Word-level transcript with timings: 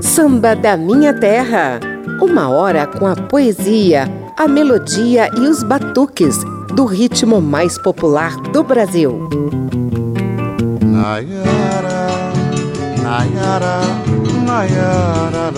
Samba 0.00 0.54
da 0.54 0.76
Minha 0.76 1.12
Terra. 1.12 1.80
Uma 2.20 2.48
hora 2.48 2.86
com 2.86 3.06
a 3.06 3.16
poesia, 3.16 4.04
a 4.38 4.46
melodia 4.46 5.28
e 5.36 5.40
os 5.40 5.62
batuques 5.62 6.38
do 6.76 6.84
ritmo 6.84 7.40
mais 7.40 7.76
popular 7.78 8.36
do 8.52 8.62
Brasil. 8.62 9.28
Nayara, 10.80 12.06
Nayara, 13.02 13.80
Nayara, 14.46 15.50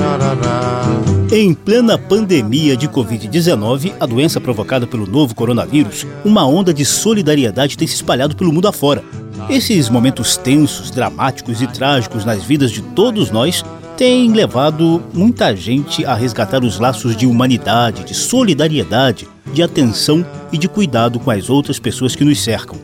Em 1.30 1.52
plena 1.52 1.98
pandemia 1.98 2.74
de 2.74 2.88
Covid-19, 2.88 3.92
a 4.00 4.06
doença 4.06 4.40
provocada 4.40 4.86
pelo 4.86 5.06
novo 5.06 5.34
coronavírus, 5.34 6.06
uma 6.24 6.46
onda 6.46 6.72
de 6.72 6.86
solidariedade 6.86 7.76
tem 7.76 7.86
se 7.86 7.96
espalhado 7.96 8.34
pelo 8.34 8.52
mundo 8.52 8.68
afora. 8.68 9.04
Esses 9.48 9.88
momentos 9.88 10.36
tensos, 10.36 10.90
dramáticos 10.90 11.60
e 11.60 11.66
trágicos 11.66 12.24
nas 12.24 12.42
vidas 12.42 12.70
de 12.70 12.80
todos 12.80 13.30
nós 13.30 13.64
têm 13.96 14.32
levado 14.32 15.02
muita 15.12 15.54
gente 15.54 16.04
a 16.04 16.14
resgatar 16.14 16.64
os 16.64 16.78
laços 16.78 17.16
de 17.16 17.26
humanidade, 17.26 18.04
de 18.04 18.14
solidariedade, 18.14 19.28
de 19.52 19.62
atenção 19.62 20.24
e 20.50 20.58
de 20.58 20.68
cuidado 20.68 21.20
com 21.20 21.30
as 21.30 21.50
outras 21.50 21.78
pessoas 21.78 22.16
que 22.16 22.24
nos 22.24 22.40
cercam. 22.40 22.76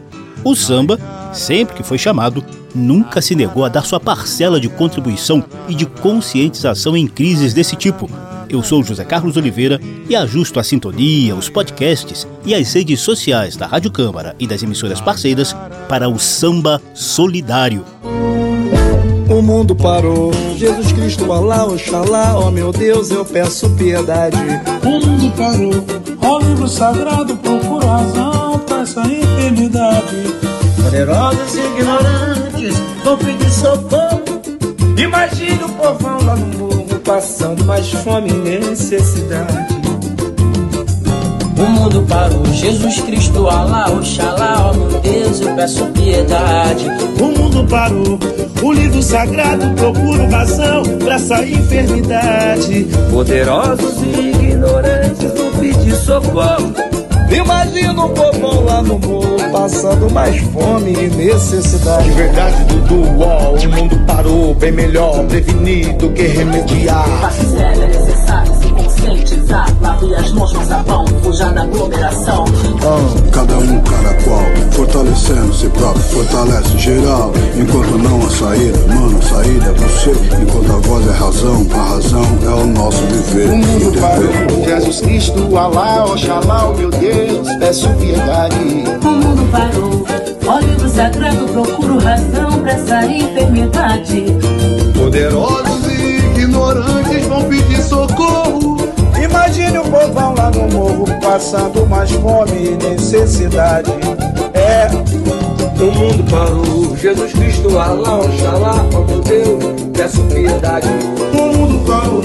O 0.45 0.55
samba, 0.55 0.99
sempre 1.33 1.77
que 1.77 1.83
foi 1.83 1.99
chamado, 1.99 2.45
nunca 2.75 3.23
se 3.23 3.35
negou 3.35 3.65
a 3.65 3.69
dar 3.69 3.85
sua 3.85 3.99
parcela 3.99 4.61
de 4.61 4.69
contribuição 4.69 5.45
e 5.69 5.75
de 5.75 5.87
conscientização 5.87 6.97
em 6.97 7.07
crises 7.07 7.55
desse 7.55 7.77
tipo. 7.77 8.11
Eu 8.51 8.63
sou 8.63 8.83
José 8.83 9.05
Carlos 9.05 9.37
Oliveira 9.37 9.79
e 10.09 10.17
ajusto 10.17 10.59
a 10.59 10.65
sintonia, 10.65 11.35
os 11.35 11.51
podcasts 11.51 12.27
e 12.47 12.55
as 12.55 12.73
redes 12.73 13.01
sociais 13.01 13.57
da 13.57 13.67
Rádio 13.67 13.91
Câmara 13.91 14.35
e 14.39 14.47
das 14.47 14.63
emissoras 14.63 15.01
parceiras 15.01 15.55
para 15.87 16.09
o 16.09 16.19
Samba 16.19 16.81
Solidário. 16.95 17.85
O 19.29 19.43
mundo 19.43 19.77
parou, 19.77 20.33
Jesus 20.57 20.91
Cristo, 20.93 21.31
Alá, 21.31 21.67
Oxalá, 21.67 22.39
ó 22.39 22.49
oh 22.49 22.51
meu 22.51 22.73
Deus, 22.73 23.11
eu 23.11 23.25
peço 23.27 23.69
piedade. 23.77 24.39
O 24.83 25.07
mundo 25.07 25.31
parou, 25.37 25.85
ó 26.23 26.39
livro 26.39 26.67
sagrado, 26.67 27.37
procura 27.37 27.87
razão 27.87 28.59
pra 28.61 28.81
essa 28.81 29.03
enfermidade. 29.03 30.17
Poderosos 30.83 31.55
e 31.55 31.61
ignorantes 31.61 32.75
vão 33.05 33.19
pedir 33.19 33.51
socorro. 33.51 34.23
Imagine 34.97 35.63
o 35.63 35.69
povão 35.69 36.25
lá 36.25 36.35
no 36.35 36.59
morro 36.59 36.78
passando 37.09 37.65
mais 37.65 37.91
fome 37.91 38.29
e 38.29 38.59
necessidade. 38.59 39.79
O 41.57 41.71
mundo 41.71 42.05
parou, 42.07 42.45
Jesus 42.53 43.01
Cristo, 43.01 43.49
Alá, 43.49 43.91
Oxalá, 43.91 44.71
ó 44.71 44.75
meu 44.75 45.01
Deus, 45.01 45.41
eu 45.41 45.55
peço 45.55 45.87
piedade. 45.87 46.87
O 47.19 47.39
mundo 47.39 47.67
parou, 47.67 48.19
o 48.63 48.73
livro 48.75 49.03
sagrado 49.03 49.75
procura 49.75 50.29
razão 50.29 50.83
pra 50.99 51.15
essa 51.15 51.43
enfermidade. 51.43 52.87
Poderosos 53.11 54.03
e 54.03 54.29
ignorantes 54.29 55.33
vão 55.33 55.51
pedir 55.59 55.95
socorro. 55.97 56.88
Imagina 57.31 58.05
o 58.05 58.09
povão 58.11 58.65
lá 58.65 58.83
no 58.83 58.99
morro 58.99 59.39
passando 59.53 60.11
mais 60.11 60.37
fome 60.53 60.93
e 60.93 61.09
necessidade. 61.09 62.05
De 62.05 62.11
verdade, 62.13 62.65
Dudu, 62.65 63.03
ó, 63.21 63.53
o 63.53 63.71
mundo 63.71 63.99
parou 64.07 64.55
bem 64.55 64.73
melhor 64.73 65.25
prevenir 65.27 65.95
do 65.97 66.11
que 66.11 66.23
remediar. 66.23 67.07
Passe 67.21 67.57
é 67.57 67.87
necessário 67.87 68.55
se 68.55 68.69
conscientizar, 68.69 69.77
lave 69.81 70.15
as 70.15 70.33
mãos 70.33 70.53
com 70.53 70.65
sabão, 70.65 71.07
fuja 71.23 71.51
da 71.51 71.63
aglomeração. 71.63 72.45
Ah, 72.83 73.28
cada 73.39 73.57
um, 73.59 73.81
cada 73.83 74.15
qual, 74.25 74.43
fortalecendo 74.73 75.55
si 75.55 75.69
próprio, 75.69 76.03
fortalece 76.03 76.77
geral. 76.77 77.33
Enquanto 77.57 77.97
não 77.97 78.27
a 78.27 78.31
saída, 78.31 78.79
mano, 78.93 79.17
a 79.17 79.23
saída 79.23 79.67
é 79.67 79.73
você. 79.75 80.11
Enquanto 80.43 80.73
a 80.73 80.79
voz 80.79 81.07
é 81.07 81.13
razão, 81.13 81.67
a 81.73 81.95
razão 81.95 82.39
é 82.45 82.49
o 82.49 82.67
nosso 82.67 83.01
viver. 83.07 83.51
O 83.51 83.57
mundo 83.59 84.01
parou, 84.01 84.65
Jesus 84.65 85.01
Cristo, 85.03 85.57
Alá, 85.57 86.05
Oxalá, 86.07 86.75
meu 86.77 86.91
Deus, 86.91 87.49
peço 87.61 87.89
piedade. 87.91 88.57
O 89.05 89.09
mundo 89.09 89.49
parou, 89.53 90.05
ó 90.45 90.59
livro 90.59 90.89
sagrado, 90.89 91.47
procuro 91.47 91.99
razão 91.99 92.61
pra 92.61 92.73
essa 92.73 93.07
enfermidade. 93.07 94.25
Poderosos 94.99 95.87
e 95.93 96.17
ignorantes 96.41 97.25
vão 97.27 97.45
pedir 97.45 97.83
socorro. 97.83 98.79
Imagine 99.23 99.79
o 99.79 99.85
povão 99.85 100.35
no 100.69 100.79
morro 100.79 101.07
passando 101.21 101.87
mais 101.87 102.11
fome 102.11 102.53
e 102.53 102.91
necessidade. 102.91 103.91
É. 104.55 104.89
O 105.81 105.93
mundo 105.93 106.25
parou, 106.29 106.97
Jesus 106.97 107.33
Cristo, 107.33 107.79
Alá, 107.79 108.19
Oxalá, 108.19 108.85
ó 108.93 109.01
meu 109.05 109.21
Deus, 109.21 109.65
peço 109.93 110.21
piedade. 110.25 110.89
O 111.33 111.57
mundo 111.57 111.85
parou, 111.87 112.23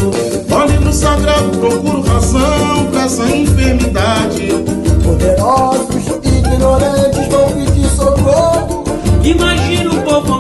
ó 0.52 0.66
livro 0.66 0.92
sagrado, 0.92 1.50
procuro 1.60 2.02
razão 2.02 2.88
pra 2.92 3.04
essa 3.04 3.24
enfermidade. 3.26 4.48
Poderosos 5.04 6.08
e 6.24 6.40
ignorantes 6.40 7.28
vão 7.28 7.52
pedir 7.52 7.90
socorro. 7.90 8.84
Imagina 9.24 9.92
o 9.92 9.94
no 9.94 10.02
morro 10.02 10.33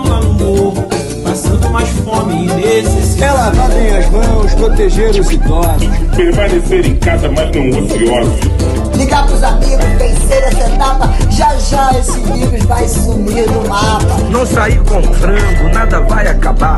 passando 1.53 1.69
mais 1.69 1.89
fome 1.89 2.45
e 2.45 2.81
necessidade. 2.81 3.23
É 3.23 3.31
lavar 3.31 3.69
bem 3.69 3.97
as 3.97 4.09
mãos, 4.09 4.53
proteger 4.55 5.09
os 5.11 5.31
idosos. 5.31 5.87
Permanecer 6.15 6.85
em 6.85 6.95
casa, 6.97 7.29
mas 7.29 7.51
não 7.55 7.79
ociosos. 7.79 8.97
Ligar 8.97 9.25
pros 9.25 9.43
amigos, 9.43 9.85
vencer 9.97 10.43
essa 10.43 10.73
etapa. 10.73 11.13
Já 11.31 11.55
já 11.57 11.99
esse 11.99 12.19
vírus 12.19 12.65
vai 12.65 12.87
sumir 12.87 13.45
do 13.45 13.67
mapa. 13.67 14.17
Não 14.29 14.45
sair 14.45 14.79
com 14.83 15.01
frango, 15.13 15.73
nada 15.73 16.01
vai 16.01 16.27
acabar. 16.27 16.77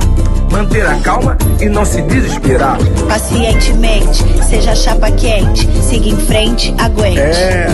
Manter 0.51 0.85
a 0.87 0.95
calma 0.99 1.37
e 1.59 1.67
não 1.67 1.85
se 1.85 2.01
desesperar. 2.03 2.77
Pacientemente, 3.07 4.23
seja 4.47 4.75
chapa 4.75 5.11
quente. 5.11 5.67
Siga 5.81 6.09
em 6.09 6.17
frente, 6.17 6.73
aguente. 6.77 7.19
É, 7.19 7.67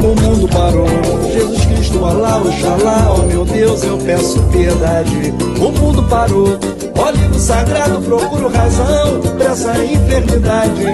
o 0.00 0.20
mundo 0.20 0.48
parou. 0.48 0.86
Jesus 1.32 1.64
Cristo, 1.64 2.04
Alá, 2.04 2.38
Oxalá, 2.38 3.06
ó 3.08 3.20
oh, 3.20 3.22
meu 3.26 3.44
Deus, 3.44 3.82
eu 3.84 3.98
peço 3.98 4.42
piedade. 4.44 5.34
O 5.58 5.70
mundo 5.70 6.02
parou. 6.04 6.58
Ó 6.96 7.10
livro 7.10 7.38
sagrado, 7.38 8.00
procuro 8.02 8.48
razão 8.48 9.20
pra 9.36 9.46
essa 9.46 9.84
enfermidade. 9.84 10.84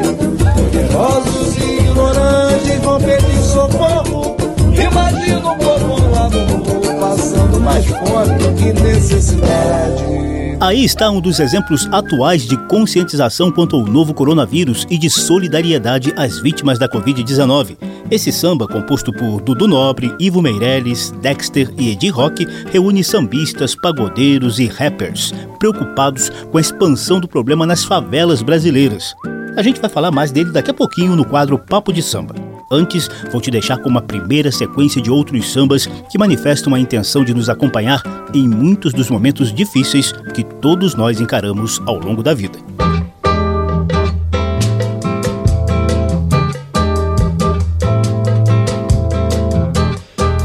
Poderosos 0.55 1.57
e 1.57 1.79
ignorantes 1.79 2.81
vão 2.83 3.01
pedir 3.01 3.43
socorro. 3.43 4.37
Imagina 4.73 5.53
o 5.53 5.57
povo 5.57 6.11
lá 6.11 6.29
no 6.31 6.41
mundo 6.41 7.01
passando 7.01 7.61
mais 7.61 7.85
fome 7.87 8.69
e 8.69 8.73
necessidade. 8.73 10.30
Aí 10.61 10.85
está 10.85 11.11
um 11.11 11.23
dos 11.23 11.41
exemplos 11.41 11.89
atuais 11.91 12.43
de 12.43 12.55
conscientização 12.67 13.51
quanto 13.51 13.77
ao 13.77 13.87
novo 13.87 14.13
coronavírus 14.13 14.87
e 14.91 14.99
de 14.99 15.09
solidariedade 15.09 16.13
às 16.15 16.39
vítimas 16.39 16.79
da 16.79 16.87
Covid-19. 16.87 17.79
Esse 18.11 18.31
samba, 18.31 18.69
composto 18.69 19.11
por 19.11 19.41
Dudu 19.41 19.67
Nobre, 19.67 20.15
Ivo 20.21 20.43
Meirelles, 20.43 21.13
Dexter 21.23 21.73
e 21.79 21.93
Eddie 21.93 22.11
Rock, 22.11 22.47
reúne 22.71 23.03
sambistas, 23.03 23.75
pagodeiros 23.75 24.59
e 24.59 24.67
rappers 24.67 25.33
preocupados 25.59 26.29
com 26.51 26.59
a 26.59 26.61
expansão 26.61 27.19
do 27.19 27.27
problema 27.27 27.65
nas 27.65 27.83
favelas 27.83 28.43
brasileiras. 28.43 29.15
A 29.57 29.63
gente 29.63 29.81
vai 29.81 29.89
falar 29.89 30.11
mais 30.11 30.31
dele 30.31 30.53
daqui 30.53 30.71
a 30.71 30.75
pouquinho 30.75 31.17
no 31.17 31.25
quadro 31.25 31.59
Papo 31.59 31.91
de 31.91 32.03
Samba. 32.03 32.50
Antes, 32.73 33.11
vou 33.33 33.41
te 33.41 33.51
deixar 33.51 33.79
com 33.79 33.89
uma 33.89 34.01
primeira 34.01 34.53
sequência 34.53 35.03
de 35.03 35.11
outros 35.11 35.53
sambas 35.53 35.87
que 36.09 36.17
manifestam 36.17 36.73
a 36.73 36.79
intenção 36.79 37.25
de 37.25 37.35
nos 37.35 37.49
acompanhar 37.49 38.01
em 38.33 38.49
muitos 38.49 38.93
dos 38.93 39.11
momentos 39.11 39.53
difíceis 39.53 40.13
que 40.33 40.45
todos 40.45 40.95
nós 40.95 41.21
encaramos 41.21 41.83
ao 41.85 41.99
longo 41.99 42.23
da 42.23 42.33
vida. 42.33 42.61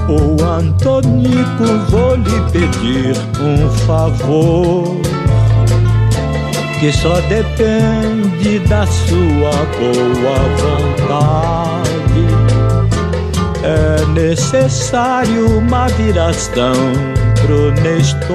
Ô 0.09 0.44
Antonico, 0.44 1.63
vou 1.92 2.16
lhe 2.16 2.52
pedir 2.52 3.16
um 3.40 3.69
favor 3.86 5.00
que 6.80 6.92
só 6.92 7.21
depende 7.21 8.60
da 8.68 8.86
sua 8.88 9.51
boa 9.78 10.39
vontade. 10.57 12.14
É 13.65 14.06
necessário 14.06 15.57
uma 15.57 15.88
viração 15.88 16.75
pro 17.41 17.71
Nestor, 17.81 18.29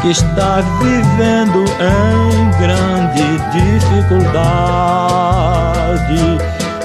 que 0.00 0.08
está 0.08 0.62
vivendo 0.80 1.66
em 1.78 2.50
grande 2.58 3.38
dificuldade. 3.52 6.38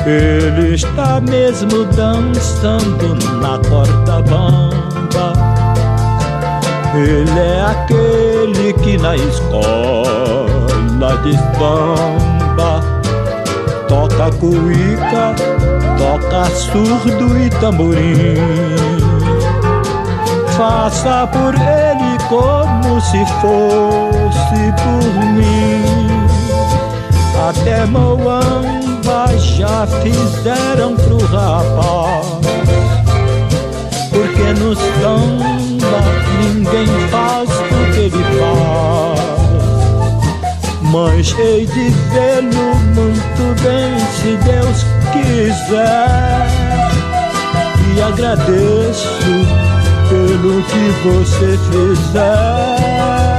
Ele 0.05 0.75
está 0.75 1.21
mesmo 1.21 1.85
dançando 1.85 3.15
na 3.39 3.57
corda 3.69 4.21
bamba. 4.23 5.31
Ele 6.93 7.39
é 7.39 7.61
aquele 7.61 8.73
que 8.73 8.97
na 8.97 9.15
escola 9.15 10.73
de 11.23 11.31
samba 11.57 12.83
toca 13.87 14.29
cuíca, 14.37 15.33
toca 16.13 16.45
surdo 16.55 17.37
e 17.39 17.49
tamborim. 17.49 18.35
Faça 20.55 21.27
por 21.27 21.55
ele 21.55 22.17
como 22.29 23.01
se 23.01 23.25
fosse 23.41 24.73
por 24.83 25.25
mim. 25.33 25.83
Até 27.49 27.85
Moamba 27.85 29.37
já 29.37 29.87
fizeram 29.87 30.95
pro 30.95 31.17
rapaz, 31.25 32.25
porque 34.11 34.53
nos 34.59 34.77
samba 34.77 35.97
ninguém 36.41 36.87
faz 37.09 37.49
o 37.49 37.93
que 37.93 37.99
ele 38.01 38.23
faz. 38.39 39.23
Mas 40.91 41.35
hei 41.39 41.65
de 41.65 41.89
vê-lo 41.89 42.75
muito 42.93 43.61
bem 43.63 43.97
se 44.15 44.37
Deus 44.45 44.92
quiser. 45.13 46.47
E 47.95 48.01
agradeço 48.01 49.07
pelo 50.09 50.63
que 50.63 50.83
você 51.03 51.57
fizer. 51.71 53.32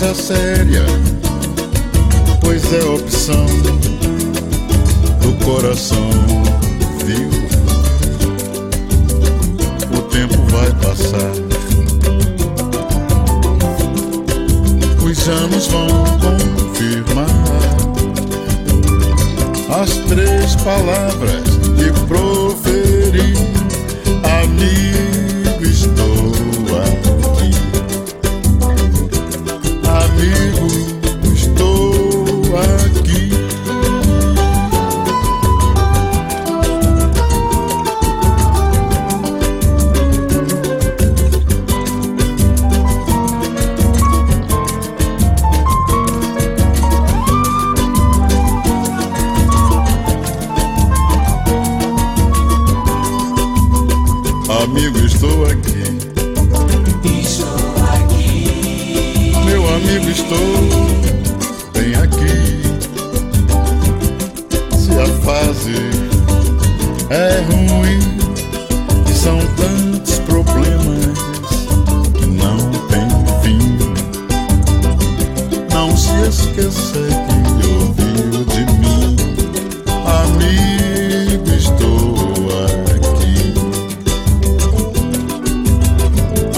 coisa 0.00 0.14
séria, 0.14 0.82
pois 2.40 2.72
é 2.72 2.82
opção 2.86 3.44
do 5.20 5.44
coração, 5.44 6.08
viu? 7.04 7.28
O 9.92 10.02
tempo 10.08 10.42
vai 10.48 10.72
passar, 10.80 11.32
os 15.04 15.28
anos 15.28 15.66
vão 15.66 15.86
confirmar 16.20 17.26
as 19.82 19.90
três 20.08 20.56
palavras 20.56 21.42
que 21.76 22.06
proferi 22.06 23.34
a 24.24 24.46
mim. 24.46 25.09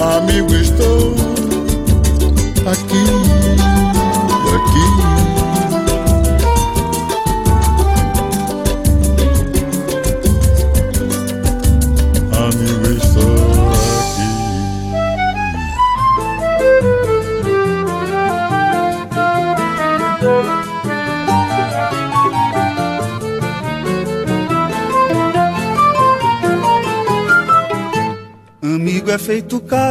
army 0.03 0.41
will. 0.41 0.62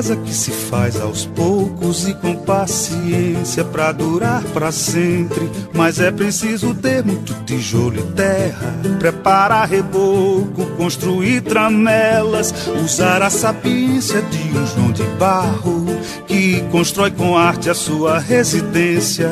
Casa 0.03 0.17
que 0.17 0.35
se 0.35 0.51
faz 0.51 1.01
aos 1.01 1.27
poucos 1.27 2.09
e 2.09 2.15
com 2.15 2.35
paciência 2.35 3.65
para 3.65 3.93
durar 3.93 4.43
para 4.53 4.73
sempre. 4.73 5.49
Mas 5.73 6.01
é 6.01 6.11
preciso 6.11 6.75
ter 6.75 7.05
muito 7.05 7.33
tijolo 7.45 8.01
e 8.01 8.03
terra, 8.13 8.75
preparar 8.99 9.69
reboco, 9.69 10.67
construir 10.77 11.43
tramelas, 11.43 12.53
usar 12.85 13.23
a 13.23 13.31
sapiência 13.31 14.21
de 14.23 14.59
um 14.59 14.67
João 14.67 14.93
de 14.93 15.05
barro 15.19 15.87
que 16.27 16.61
constrói 16.73 17.13
com 17.13 17.37
arte 17.37 17.71
a 17.71 17.75
sua 17.75 18.19
residência. 18.19 19.31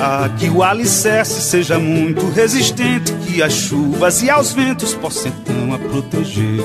Ah, 0.00 0.30
que 0.38 0.48
o 0.48 0.62
alicerce 0.62 1.40
seja 1.40 1.76
muito 1.76 2.28
resistente, 2.30 3.12
que 3.26 3.42
as 3.42 3.52
chuvas 3.52 4.22
e 4.22 4.30
aos 4.30 4.52
ventos 4.52 4.94
possam 4.94 5.32
então 5.32 5.74
a 5.74 5.78
proteger. 5.78 6.62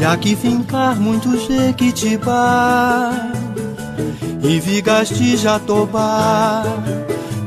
E 0.00 0.04
aqui 0.04 0.36
fincar 0.36 0.98
muito 0.98 1.36
jequitibá 1.46 3.10
e 4.42 4.60
vigas 4.60 5.08
de 5.08 5.36
jatobá 5.36 6.62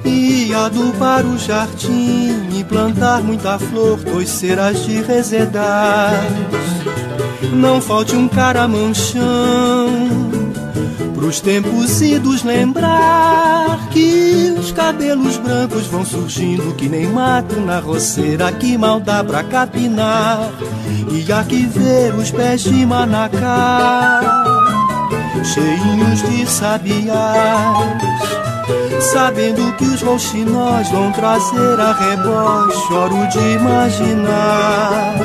e 0.04 0.54
adubar 0.54 1.26
o 1.26 1.38
jardim 1.38 2.50
e 2.58 2.64
plantar 2.64 3.24
muita 3.24 3.58
flor, 3.58 3.98
dois 3.98 4.30
ceras 4.30 4.84
de 4.86 5.02
resedar. 5.02 6.14
Não 7.54 7.82
falte 7.82 8.16
um 8.16 8.28
caramanchão 8.28 10.12
Pros 11.22 11.40
tempos 11.40 12.02
idos 12.02 12.44
lembrar 12.44 13.88
que 13.92 14.56
os 14.60 14.72
cabelos 14.72 15.38
brancos 15.38 15.86
vão 15.86 16.04
surgindo 16.04 16.74
que 16.76 16.90
nem 16.90 17.08
mato 17.08 17.60
na 17.62 17.80
roceira 17.80 18.52
que 18.52 18.76
mal 18.76 19.00
dá 19.00 19.24
pra 19.24 19.44
capinar. 19.44 20.52
E 21.14 21.32
aqui 21.32 21.66
ver 21.66 22.16
os 22.16 22.32
pés 22.32 22.62
de 22.62 22.86
manacá, 22.86 24.22
cheinhos 25.44 26.22
de 26.24 26.46
sabiás, 26.46 28.02
sabendo 29.12 29.72
que 29.78 29.86
os 29.86 30.02
rouxinós 30.02 30.88
vão 30.90 31.12
trazer 31.12 31.80
a 31.80 31.94
rebote, 31.94 32.78
choro 32.88 33.28
de 33.28 33.40
imaginar 33.56 35.16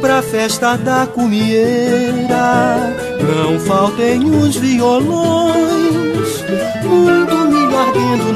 pra 0.00 0.22
festa 0.22 0.76
da 0.76 1.06
comieira. 1.06 2.94
Não 3.20 3.58
faltem 3.58 4.24
os 4.30 4.56
violões, 4.56 5.85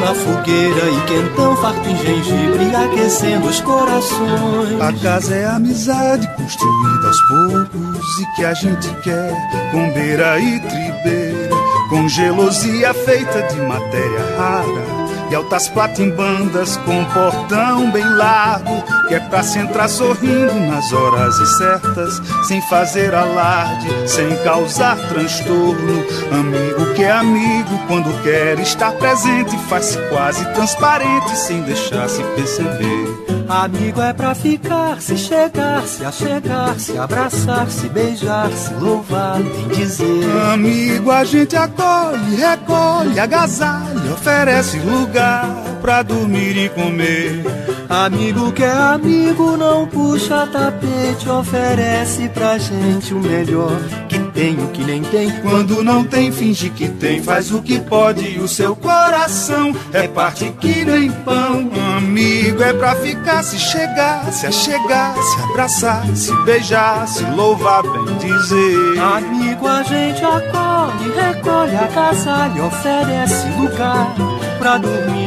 na 0.00 0.14
fogueira 0.14 0.90
e 0.90 1.00
quentão 1.06 1.56
farto 1.56 1.88
em 1.88 1.96
gengibre 1.96 2.74
aquecendo 2.74 3.46
os 3.46 3.60
corações. 3.60 4.80
A 4.80 4.92
casa 4.92 5.34
é 5.34 5.46
amizade 5.46 6.26
construída 6.36 7.06
aos 7.06 7.20
poucos 7.28 8.18
e 8.20 8.36
que 8.36 8.44
a 8.44 8.54
gente 8.54 8.88
quer 9.02 9.32
com 9.70 9.92
beira 9.92 10.40
e 10.40 10.60
tribeira, 10.60 11.56
com 11.88 12.08
gelosia 12.08 12.94
feita 12.94 13.42
de 13.42 13.60
matéria 13.60 14.36
rara 14.36 14.99
e 15.30 15.34
altas 15.34 15.68
platimbandas 15.68 16.76
com 16.78 17.04
portão 17.06 17.90
bem 17.92 18.04
largo, 18.16 18.82
que 19.06 19.14
é 19.14 19.20
pra 19.20 19.42
se 19.42 19.58
entrar 19.58 19.88
sorrindo 19.88 20.54
nas 20.68 20.92
horas 20.92 21.38
incertas, 21.38 22.20
sem 22.48 22.60
fazer 22.62 23.14
alarde, 23.14 23.88
sem 24.08 24.36
causar 24.42 24.96
transtorno. 25.08 26.04
Amigo 26.32 26.94
que 26.94 27.04
é 27.04 27.12
amigo 27.12 27.78
quando 27.86 28.22
quer 28.22 28.58
estar 28.58 28.92
presente, 28.92 29.56
faz-se 29.68 29.98
quase 30.08 30.44
transparente, 30.52 31.36
sem 31.36 31.62
deixar 31.62 32.08
se 32.08 32.22
perceber. 32.22 33.09
Amigo 33.50 34.00
é 34.00 34.12
pra 34.12 34.32
ficar, 34.32 35.00
se 35.02 35.16
chegar, 35.16 35.82
se 35.82 36.04
achegar, 36.04 36.78
se 36.78 36.96
abraçar, 36.96 37.68
se 37.68 37.88
beijar, 37.88 38.48
se 38.52 38.72
louvar, 38.74 39.40
nem 39.40 39.66
dizer. 39.68 40.24
Amigo 40.52 41.10
a 41.10 41.24
gente 41.24 41.56
acolhe, 41.56 42.36
recolhe, 42.36 43.18
agasalha, 43.18 44.12
oferece 44.12 44.78
lugar 44.78 45.48
pra 45.82 46.00
dormir 46.02 46.56
e 46.56 46.68
comer. 46.68 47.42
Amigo 47.88 48.52
que 48.52 48.62
é 48.62 48.70
amigo, 48.70 49.56
não 49.56 49.84
puxa 49.84 50.46
tapete, 50.46 51.28
oferece 51.28 52.28
pra 52.28 52.56
gente 52.56 53.12
o 53.12 53.18
melhor 53.18 53.76
que 54.08 54.19
tem, 54.40 54.58
o 54.58 54.68
que 54.68 54.82
nem 54.82 55.02
tem. 55.02 55.30
Quando 55.42 55.84
não 55.84 56.02
tem, 56.02 56.32
finge 56.32 56.70
que 56.70 56.88
tem, 56.88 57.22
faz 57.22 57.52
o 57.52 57.60
que 57.60 57.78
pode 57.78 58.26
e 58.26 58.38
o 58.38 58.48
seu 58.48 58.74
coração 58.74 59.74
é 59.92 60.08
parte 60.08 60.50
que 60.58 60.82
nem 60.82 61.10
pão. 61.10 61.70
Amigo 61.98 62.62
é 62.62 62.72
pra 62.72 62.96
ficar, 62.96 63.42
se 63.42 63.58
chegar, 63.58 64.32
se 64.32 64.46
achegar, 64.46 65.14
se 65.14 65.42
abraçar, 65.42 66.16
se 66.16 66.34
beijar, 66.44 67.06
se 67.06 67.22
louvar, 67.24 67.82
bem 67.82 68.16
dizer. 68.16 68.98
Amigo 68.98 69.66
a 69.66 69.82
gente 69.82 70.24
acolhe, 70.24 71.12
recolhe, 71.14 71.76
agasalha, 71.76 72.64
oferece 72.64 73.46
lugar 73.58 74.14
pra 74.58 74.78
dormir 74.78 75.18
e. 75.18 75.19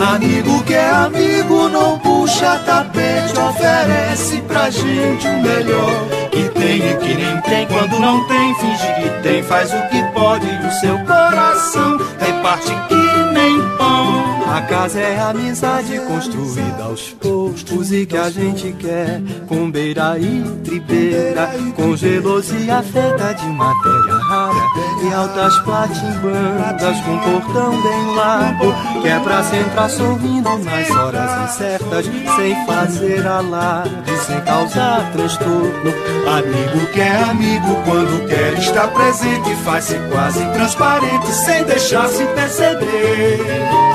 Amigo 0.00 0.62
que 0.62 0.74
é 0.74 0.90
amigo, 0.90 1.68
não 1.68 1.98
puxa 1.98 2.58
tapete, 2.64 3.36
oferece 3.38 4.40
pra 4.42 4.70
gente 4.70 5.26
o 5.26 5.42
melhor. 5.42 5.90
Que 6.30 6.48
tem 6.50 6.76
e 6.76 6.96
que 6.96 7.14
nem 7.14 7.40
tem, 7.42 7.66
quando 7.66 7.98
não 7.98 8.26
tem, 8.28 8.54
finge 8.54 8.86
que 8.94 9.22
tem, 9.22 9.42
faz 9.42 9.72
o 9.72 9.88
que 9.88 10.02
pode 10.14 10.46
e 10.46 10.66
o 10.66 10.72
seu 10.80 10.98
coração 11.00 11.98
reparte 12.20 12.72
que 12.88 13.32
nem 13.32 13.60
pão. 13.76 14.37
A 14.48 14.62
casa 14.62 14.98
é 14.98 15.18
a 15.18 15.28
amizade 15.28 16.00
construída 16.00 16.84
aos 16.84 17.10
poucos 17.10 17.92
e 17.92 18.06
que 18.06 18.16
a 18.16 18.30
gente 18.30 18.72
quer 18.72 19.20
com 19.46 19.70
beira 19.70 20.18
e 20.18 20.42
tribeira, 20.64 21.50
com 21.76 21.94
gelosia 21.94 22.82
feita 22.82 23.34
de 23.34 23.46
matéria 23.46 24.14
rara 24.14 24.68
e 25.04 25.12
altas 25.12 25.58
platimbandas 25.60 26.96
com 27.02 27.18
portão 27.18 27.82
bem 27.82 28.14
largo, 28.16 28.74
que 29.02 29.08
é 29.08 29.20
pra 29.20 29.42
se 29.42 29.56
entrar 29.56 29.90
sorrindo 29.90 30.58
nas 30.58 30.90
horas 30.90 31.50
incertas, 31.50 32.06
sem 32.36 32.66
fazer 32.66 33.26
alarde, 33.26 34.18
sem 34.26 34.40
causar 34.40 35.12
transtorno. 35.12 35.92
Amigo 36.26 36.86
que 36.92 37.00
é 37.00 37.22
amigo 37.22 37.76
quando 37.84 38.26
quer 38.26 38.54
estar 38.54 38.88
presente, 38.88 39.54
faz-se 39.56 39.98
quase 40.10 40.44
transparente, 40.52 41.26
sem 41.32 41.64
deixar 41.64 42.08
se 42.08 42.24
perceber. 42.24 43.87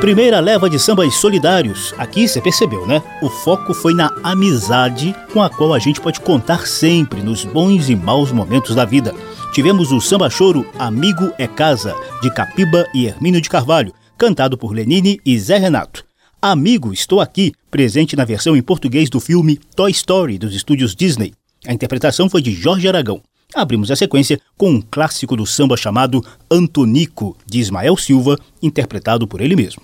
Primeira 0.00 0.40
leva 0.40 0.68
de 0.68 0.78
sambas 0.78 1.14
solidários. 1.14 1.94
Aqui 1.96 2.28
você 2.28 2.40
percebeu, 2.40 2.86
né? 2.86 3.02
O 3.22 3.30
foco 3.30 3.72
foi 3.72 3.94
na 3.94 4.12
amizade 4.22 5.14
com 5.32 5.42
a 5.42 5.48
qual 5.48 5.72
a 5.72 5.78
gente 5.78 6.00
pode 6.00 6.20
contar 6.20 6.66
sempre 6.66 7.22
nos 7.22 7.44
bons 7.44 7.88
e 7.88 7.96
maus 7.96 8.30
momentos 8.30 8.74
da 8.74 8.84
vida. 8.84 9.14
Tivemos 9.52 9.92
o 9.92 10.00
samba 10.00 10.28
choro 10.28 10.66
Amigo 10.78 11.32
é 11.38 11.46
Casa, 11.46 11.94
de 12.20 12.30
Capiba 12.30 12.86
e 12.94 13.06
Hermínio 13.06 13.40
de 13.40 13.48
Carvalho, 13.48 13.92
cantado 14.18 14.58
por 14.58 14.72
Lenine 14.74 15.18
e 15.24 15.38
Zé 15.38 15.56
Renato. 15.56 16.04
Amigo, 16.42 16.92
estou 16.92 17.20
aqui, 17.20 17.52
presente 17.70 18.14
na 18.14 18.24
versão 18.24 18.54
em 18.54 18.62
português 18.62 19.08
do 19.08 19.18
filme 19.18 19.58
Toy 19.74 19.90
Story 19.90 20.36
dos 20.36 20.54
estúdios 20.54 20.94
Disney. 20.94 21.32
A 21.66 21.72
interpretação 21.72 22.28
foi 22.28 22.42
de 22.42 22.52
Jorge 22.52 22.86
Aragão. 22.86 23.22
Abrimos 23.54 23.90
a 23.90 23.96
sequência 23.96 24.40
com 24.56 24.70
um 24.70 24.82
clássico 24.82 25.36
do 25.36 25.46
samba 25.46 25.76
chamado 25.76 26.24
Antonico, 26.50 27.36
de 27.46 27.60
Ismael 27.60 27.96
Silva, 27.96 28.38
interpretado 28.62 29.26
por 29.26 29.40
ele 29.40 29.54
mesmo. 29.54 29.82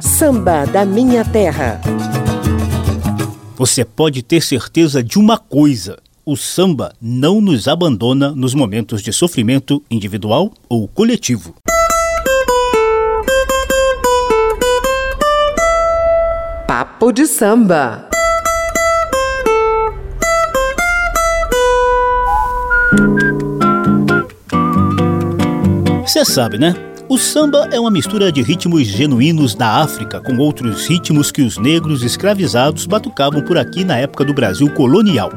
Samba 0.00 0.64
da 0.66 0.84
Minha 0.84 1.24
Terra. 1.24 1.80
Você 3.56 3.84
pode 3.84 4.22
ter 4.22 4.42
certeza 4.42 5.02
de 5.02 5.18
uma 5.18 5.38
coisa: 5.38 5.98
o 6.24 6.36
samba 6.36 6.92
não 7.00 7.40
nos 7.40 7.68
abandona 7.68 8.30
nos 8.32 8.54
momentos 8.54 9.02
de 9.02 9.12
sofrimento 9.12 9.82
individual 9.90 10.52
ou 10.68 10.88
coletivo. 10.88 11.54
Papo 16.66 17.12
de 17.12 17.26
samba. 17.26 18.05
Você 26.16 26.24
sabe, 26.32 26.56
né? 26.56 26.74
O 27.10 27.18
samba 27.18 27.68
é 27.70 27.78
uma 27.78 27.90
mistura 27.90 28.32
de 28.32 28.40
ritmos 28.40 28.86
genuínos 28.86 29.54
da 29.54 29.82
África 29.82 30.18
com 30.18 30.38
outros 30.38 30.86
ritmos 30.86 31.30
que 31.30 31.42
os 31.42 31.58
negros 31.58 32.02
escravizados 32.02 32.86
batucavam 32.86 33.42
por 33.42 33.58
aqui 33.58 33.84
na 33.84 33.98
época 33.98 34.24
do 34.24 34.32
Brasil 34.32 34.70
colonial. 34.70 35.30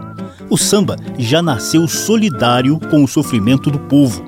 O 0.50 0.58
samba 0.58 0.96
já 1.18 1.42
nasceu 1.42 1.86
solidário 1.86 2.80
com 2.90 3.04
o 3.04 3.08
sofrimento 3.10 3.70
do 3.70 3.78
povo. 3.78 4.24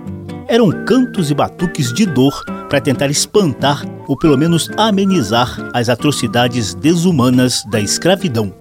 Eram 0.45 0.69
cantos 0.83 1.31
e 1.31 1.33
batuques 1.33 1.93
de 1.93 2.05
dor 2.05 2.43
para 2.67 2.81
tentar 2.81 3.09
espantar 3.09 3.85
ou 4.05 4.17
pelo 4.17 4.37
menos 4.37 4.69
amenizar 4.75 5.69
as 5.73 5.87
atrocidades 5.87 6.73
desumanas 6.73 7.63
da 7.71 7.79
escravidão. 7.79 8.53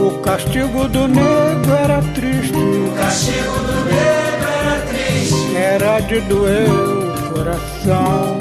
O 0.00 0.20
castigo 0.20 0.86
do 0.86 1.08
negro 1.08 1.72
era 1.72 2.00
triste. 2.14 3.57
Era 5.80 6.00
de 6.00 6.20
doer 6.22 6.68
o 6.68 7.34
coração. 7.34 8.36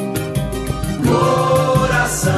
Coração. 1.06 2.34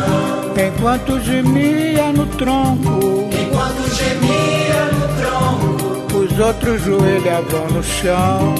Enquanto 0.57 1.21
gemia 1.21 2.11
no 2.11 2.25
tronco. 2.25 3.29
Enquanto 3.31 3.95
gemia 3.95 4.89
no 4.91 5.07
tronco. 5.21 6.17
Os 6.17 6.37
outros 6.37 6.81
joelhavam 6.81 7.67
no 7.69 7.81
chão. 7.81 8.55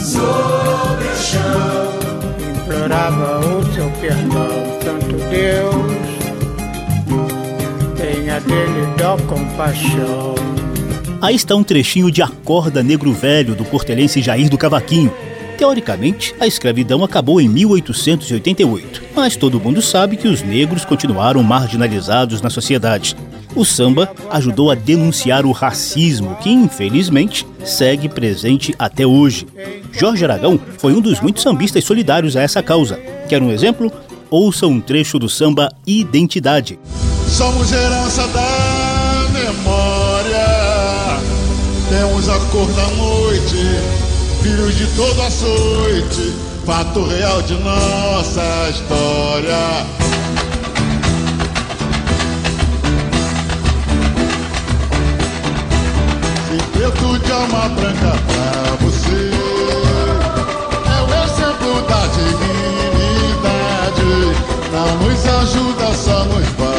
Sobre 0.00 1.08
o 1.08 1.16
chão. 1.16 1.88
Implorava 2.54 3.40
o 3.40 3.74
seu 3.74 3.90
perdão, 4.00 4.48
Santo 4.84 5.16
Deus 5.30 6.14
tenha 7.96 8.38
dele 8.38 8.86
dó 8.96 9.16
compaixão. 9.26 10.34
Aí 11.24 11.36
está 11.36 11.56
um 11.56 11.62
trechinho 11.62 12.10
de 12.10 12.20
Acorda 12.20 12.82
Negro 12.82 13.10
Velho 13.10 13.54
do 13.54 13.64
portelense 13.64 14.20
Jair 14.20 14.50
do 14.50 14.58
Cavaquinho. 14.58 15.10
Teoricamente, 15.56 16.34
a 16.38 16.46
escravidão 16.46 17.02
acabou 17.02 17.40
em 17.40 17.48
1888, 17.48 19.02
mas 19.16 19.34
todo 19.34 19.58
mundo 19.58 19.80
sabe 19.80 20.18
que 20.18 20.28
os 20.28 20.42
negros 20.42 20.84
continuaram 20.84 21.42
marginalizados 21.42 22.42
na 22.42 22.50
sociedade. 22.50 23.16
O 23.56 23.64
samba 23.64 24.12
ajudou 24.30 24.70
a 24.70 24.74
denunciar 24.74 25.46
o 25.46 25.52
racismo 25.52 26.36
que, 26.42 26.50
infelizmente, 26.50 27.46
segue 27.64 28.06
presente 28.06 28.74
até 28.78 29.06
hoje. 29.06 29.46
Jorge 29.92 30.26
Aragão 30.26 30.60
foi 30.76 30.92
um 30.92 31.00
dos 31.00 31.22
muitos 31.22 31.42
sambistas 31.42 31.84
solidários 31.84 32.36
a 32.36 32.42
essa 32.42 32.62
causa. 32.62 33.00
Quer 33.30 33.42
um 33.42 33.50
exemplo? 33.50 33.90
Ouça 34.28 34.66
um 34.66 34.78
trecho 34.78 35.18
do 35.18 35.30
samba 35.30 35.72
Identidade. 35.86 36.78
Somos 37.26 37.72
herança 37.72 38.28
da 38.28 38.93
temos 41.94 42.28
a 42.28 42.36
cor 42.50 42.66
da 42.72 42.88
noite, 42.88 43.56
filhos 44.42 44.74
de 44.74 44.84
todo 44.96 45.22
açoite, 45.22 46.34
fato 46.66 47.06
real 47.06 47.40
de 47.42 47.54
nossa 47.54 48.68
história. 48.70 49.86
Preto 56.72 57.18
de 57.18 57.32
alma 57.32 57.68
branca 57.68 58.16
pra 58.26 58.76
você 58.80 59.30
É 60.86 61.00
o 61.00 61.08
exemplo 61.24 61.82
da 61.88 62.02
dignidade 62.08 64.12
Não 64.72 64.90
nos 64.98 65.26
ajuda, 65.26 65.86
só 65.94 66.24
nos 66.24 66.46
faz 66.48 66.73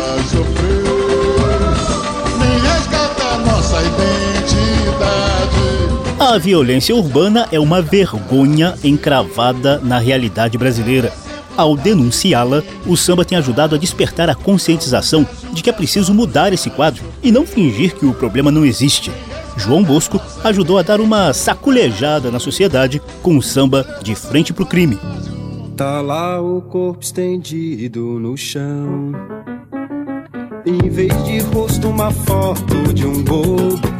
A 6.19 6.37
violência 6.37 6.95
urbana 6.95 7.47
é 7.51 7.59
uma 7.59 7.81
vergonha 7.81 8.75
encravada 8.83 9.79
na 9.79 9.99
realidade 9.99 10.57
brasileira. 10.57 11.13
Ao 11.55 11.77
denunciá-la, 11.77 12.63
o 12.85 12.97
samba 12.97 13.23
tem 13.23 13.37
ajudado 13.37 13.75
a 13.75 13.77
despertar 13.77 14.29
a 14.29 14.35
conscientização 14.35 15.25
de 15.53 15.63
que 15.63 15.69
é 15.69 15.73
preciso 15.73 16.13
mudar 16.13 16.51
esse 16.51 16.69
quadro 16.69 17.03
e 17.23 17.31
não 17.31 17.45
fingir 17.45 17.95
que 17.95 18.05
o 18.05 18.13
problema 18.13 18.51
não 18.51 18.65
existe. 18.65 19.11
João 19.55 19.83
Bosco 19.83 20.19
ajudou 20.43 20.77
a 20.77 20.81
dar 20.81 20.99
uma 20.99 21.31
saculejada 21.33 22.29
na 22.29 22.39
sociedade 22.39 23.01
com 23.21 23.37
o 23.37 23.41
samba 23.41 23.85
De 24.03 24.15
Frente 24.15 24.51
pro 24.51 24.65
Crime. 24.65 24.99
Tá 25.77 26.01
lá 26.01 26.41
o 26.41 26.61
corpo 26.61 27.03
estendido 27.03 28.19
no 28.19 28.35
chão. 28.35 29.13
Em 30.65 30.89
vez 30.89 31.23
de 31.23 31.39
rosto, 31.39 31.87
uma 31.87 32.11
foto 32.11 32.93
de 32.93 33.05
um 33.05 33.23
bobo. 33.23 33.94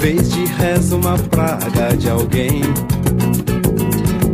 Vez 0.00 0.32
de 0.32 0.46
reza, 0.46 0.96
uma 0.96 1.18
praga 1.18 1.94
de 1.96 2.08
alguém. 2.08 2.62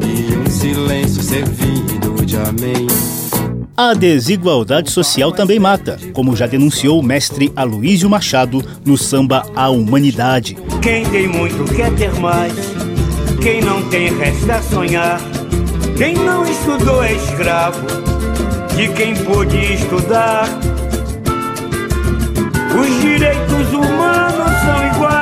E 0.01 0.37
um 0.37 0.47
silêncio 0.49 1.21
servido 1.21 2.25
de 2.25 2.37
amém. 2.37 2.87
A 3.77 3.93
desigualdade 3.93 4.91
social 4.91 5.33
também 5.33 5.59
mata, 5.59 5.99
como 6.13 6.37
já 6.37 6.47
denunciou 6.47 7.01
o 7.01 7.03
mestre 7.03 7.53
Aloísio 7.57 8.09
Machado 8.09 8.65
no 8.85 8.97
samba 8.97 9.45
A 9.57 9.69
Humanidade. 9.69 10.57
Quem 10.81 11.05
tem 11.07 11.27
muito 11.29 11.65
quer 11.75 11.93
ter 11.95 12.15
mais, 12.15 12.55
quem 13.43 13.61
não 13.61 13.83
tem 13.91 14.17
resta 14.17 14.63
sonhar. 14.63 15.21
Quem 15.99 16.15
não 16.15 16.45
estudou 16.45 17.03
é 17.03 17.13
escravo 17.13 17.87
de 18.77 18.89
quem 18.93 19.15
pôde 19.17 19.57
estudar. 19.75 20.49
Os 22.79 23.01
direitos 23.01 23.73
humanos 23.73 24.53
são 24.65 24.89
iguais, 24.95 25.16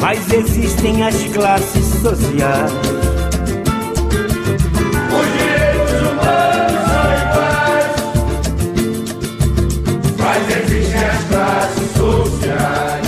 mas 0.00 0.32
existem 0.32 1.02
as 1.02 1.22
classes 1.24 1.84
sociais. 2.00 2.72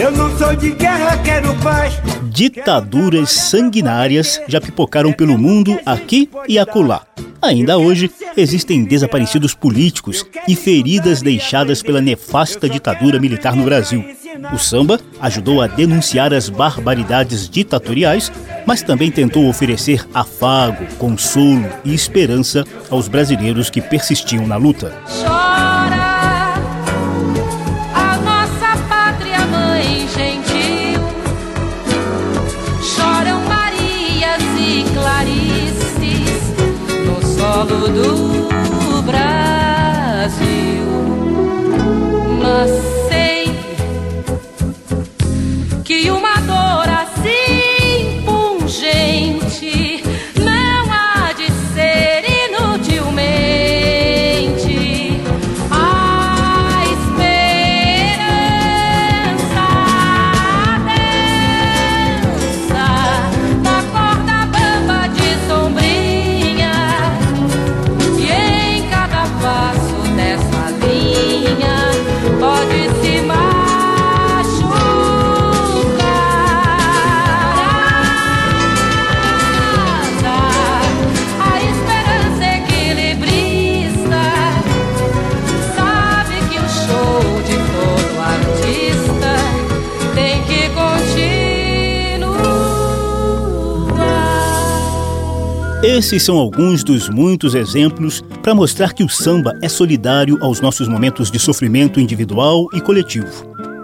Eu 0.01 0.13
não 0.13 0.39
sou 0.39 0.55
de 0.55 0.71
guerra, 0.71 1.19
quero 1.19 1.55
paz. 1.57 1.95
Ditaduras 2.31 3.31
sanguinárias 3.31 4.41
já 4.47 4.61
pipocaram 4.61 5.13
pelo 5.13 5.37
mundo 5.37 5.79
aqui 5.85 6.31
e 6.49 6.59
acolá. 6.59 7.03
Ainda 7.43 7.79
hoje, 7.79 8.11
existem 8.37 8.85
desaparecidos 8.85 9.55
políticos 9.55 10.25
e 10.47 10.55
feridas 10.55 11.21
deixadas 11.21 11.83
pela 11.83 12.01
nefasta 12.01 12.69
ditadura 12.69 13.19
militar 13.21 13.55
no 13.55 13.65
Brasil. 13.65 14.05
O 14.53 14.59
samba 14.59 15.01
ajudou 15.21 15.63
a 15.63 15.67
denunciar 15.67 16.33
as 16.33 16.49
barbaridades 16.49 17.49
ditatoriais, 17.49 18.31
mas 18.67 18.83
também 18.83 19.11
tentou 19.11 19.49
oferecer 19.49 20.07
afago, 20.15 20.87
consolo 20.99 21.69
e 21.85 21.95
esperança 21.95 22.65
aos 22.91 23.09
brasileiros 23.09 23.71
que 23.71 23.81
persistiam 23.81 24.47
na 24.47 24.57
luta. 24.57 24.93
do 37.89 39.03
Brasil. 39.03 40.87
Mas 42.41 42.98
Esses 95.99 96.23
são 96.23 96.39
alguns 96.39 96.85
dos 96.85 97.09
muitos 97.09 97.57
exemplos 97.57 98.23
para 98.41 98.55
mostrar 98.55 98.93
que 98.93 99.03
o 99.03 99.09
samba 99.09 99.59
é 99.61 99.69
solidário 99.69 100.39
aos 100.41 100.61
nossos 100.61 100.87
momentos 100.87 101.29
de 101.29 101.41
sofrimento 101.41 101.99
individual 101.99 102.69
e 102.73 102.81
coletivo. 102.81 103.27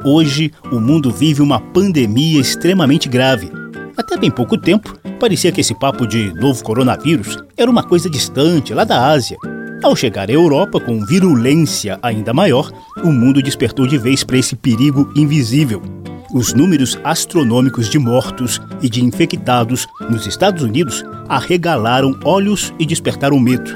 Hoje, 0.05 0.53
o 0.71 0.79
mundo 0.79 1.11
vive 1.11 1.43
uma 1.43 1.59
pandemia 1.59 2.41
extremamente 2.41 3.09
grave. 3.09 3.51
Até 3.97 4.17
bem 4.17 4.31
pouco 4.31 4.57
tempo, 4.57 4.97
parecia 5.19 5.51
que 5.51 5.61
esse 5.61 5.75
papo 5.75 6.07
de 6.07 6.33
novo 6.35 6.63
coronavírus 6.63 7.37
era 7.57 7.69
uma 7.69 7.83
coisa 7.83 8.09
distante, 8.09 8.73
lá 8.73 8.85
da 8.85 9.09
Ásia. 9.09 9.37
Ao 9.83 9.97
chegar 9.97 10.31
à 10.31 10.33
Europa 10.33 10.79
com 10.79 11.05
virulência 11.05 11.99
ainda 12.01 12.33
maior, 12.33 12.71
o 13.03 13.11
mundo 13.11 13.43
despertou 13.43 13.89
de 13.89 13.99
vez 13.99 14.23
para 14.23 14.39
esse 14.39 14.55
perigo 14.55 15.13
invisível. 15.17 15.83
Os 16.35 16.53
números 16.53 16.99
astronômicos 17.05 17.89
de 17.89 17.97
mortos 17.97 18.61
e 18.83 18.91
de 18.91 19.05
infectados 19.05 19.87
nos 20.11 20.27
Estados 20.27 20.65
Unidos 20.65 21.05
arregalaram 21.29 22.19
olhos 22.25 22.75
e 22.77 22.85
despertaram 22.85 23.39
medo. 23.39 23.71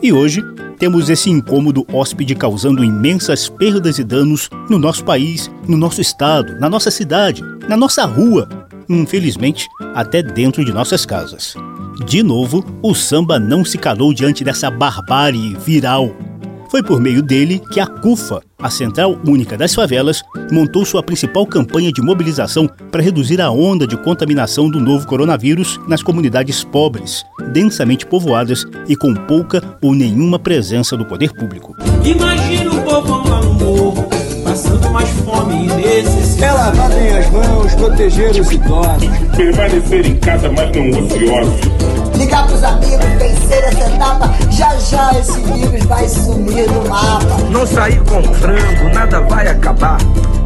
E 0.00 0.12
hoje 0.12 0.40
temos 0.78 1.10
esse 1.10 1.28
incômodo 1.28 1.84
hóspede 1.92 2.36
causando 2.36 2.84
imensas 2.84 3.48
perdas 3.48 3.98
e 3.98 4.04
danos 4.04 4.48
no 4.70 4.78
nosso 4.78 5.04
país, 5.04 5.50
no 5.66 5.76
nosso 5.76 6.00
estado, 6.00 6.56
na 6.60 6.70
nossa 6.70 6.92
cidade, 6.92 7.42
na 7.68 7.76
nossa 7.76 8.04
rua, 8.04 8.48
infelizmente 8.88 9.66
até 9.92 10.22
dentro 10.22 10.64
de 10.64 10.72
nossas 10.72 11.04
casas. 11.04 11.56
De 12.06 12.22
novo, 12.22 12.64
o 12.84 12.94
samba 12.94 13.36
não 13.36 13.64
se 13.64 13.78
calou 13.78 14.14
diante 14.14 14.44
dessa 14.44 14.70
barbárie 14.70 15.56
viral. 15.56 16.14
Foi 16.70 16.82
por 16.82 17.00
meio 17.00 17.22
dele 17.22 17.60
que 17.72 17.80
a 17.80 17.86
CUFA, 17.86 18.42
a 18.58 18.68
Central 18.70 19.16
Única 19.26 19.56
das 19.56 19.74
Favelas, 19.74 20.22
montou 20.50 20.84
sua 20.84 21.02
principal 21.02 21.46
campanha 21.46 21.92
de 21.92 22.02
mobilização 22.02 22.68
para 22.90 23.02
reduzir 23.02 23.40
a 23.40 23.50
onda 23.50 23.86
de 23.86 23.96
contaminação 23.96 24.68
do 24.68 24.80
novo 24.80 25.06
coronavírus 25.06 25.80
nas 25.86 26.02
comunidades 26.02 26.64
pobres, 26.64 27.24
densamente 27.52 28.04
povoadas 28.06 28.64
e 28.88 28.96
com 28.96 29.14
pouca 29.14 29.62
ou 29.82 29.94
nenhuma 29.94 30.38
presença 30.38 30.96
do 30.96 31.04
poder 31.04 31.32
público. 31.32 31.74
Imagina 32.04 32.70
o 32.72 32.82
povão 32.82 33.28
lá 33.28 33.40
no 33.42 33.54
morro, 33.54 34.08
passando 34.44 34.90
mais 34.90 35.08
fome 35.20 35.66
e 35.66 35.68
necessidade. 35.68 36.26
É 36.46 36.52
lavar 36.52 36.90
bem 36.90 37.16
as 37.16 37.30
mãos, 37.30 37.74
proteger 37.74 38.30
os 38.30 38.52
idosos. 38.52 39.08
Permanecer 39.36 40.06
em 40.06 40.16
casa, 40.16 40.50
mas 40.50 40.70
não 40.76 40.90
ociosos. 40.90 41.60
Ligar 42.18 42.46
pros 42.46 42.62
amigos, 42.62 43.06
vencer 43.18 43.55
do 46.64 46.88
mapa. 46.88 47.36
Não 47.50 47.66
sair 47.66 48.00
comprando, 48.04 48.94
nada 48.94 49.20
vai 49.20 49.48
acabar. 49.48 49.98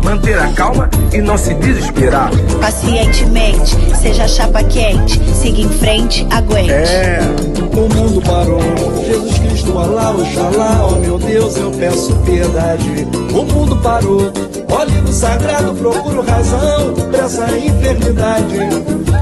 Manter 0.03 0.39
a 0.39 0.49
calma 0.49 0.89
e 1.13 1.19
não 1.19 1.37
se 1.37 1.55
desesperar. 1.55 2.31
Pacientemente, 2.61 3.77
seja 3.97 4.27
chapa 4.27 4.65
quente. 4.65 5.21
Siga 5.35 5.61
em 5.61 5.69
frente, 5.69 6.27
aguente. 6.31 6.73
É, 6.73 7.21
o 7.75 7.95
mundo 7.95 8.21
parou. 8.23 8.61
Jesus 9.07 9.39
Cristo, 9.39 9.79
Alá, 9.79 10.11
Oxalá, 10.11 10.89
oh 10.91 10.97
meu 10.97 11.19
Deus, 11.19 11.57
eu 11.57 11.71
peço 11.73 12.15
piedade. 12.25 13.07
O 13.33 13.45
mundo 13.45 13.77
parou. 13.77 14.33
Ó 14.71 14.85
livro 14.85 15.13
sagrado, 15.13 15.75
procuro 15.75 16.23
razão 16.23 16.95
pra 17.11 17.25
essa 17.25 17.59
enfermidade. 17.59 18.57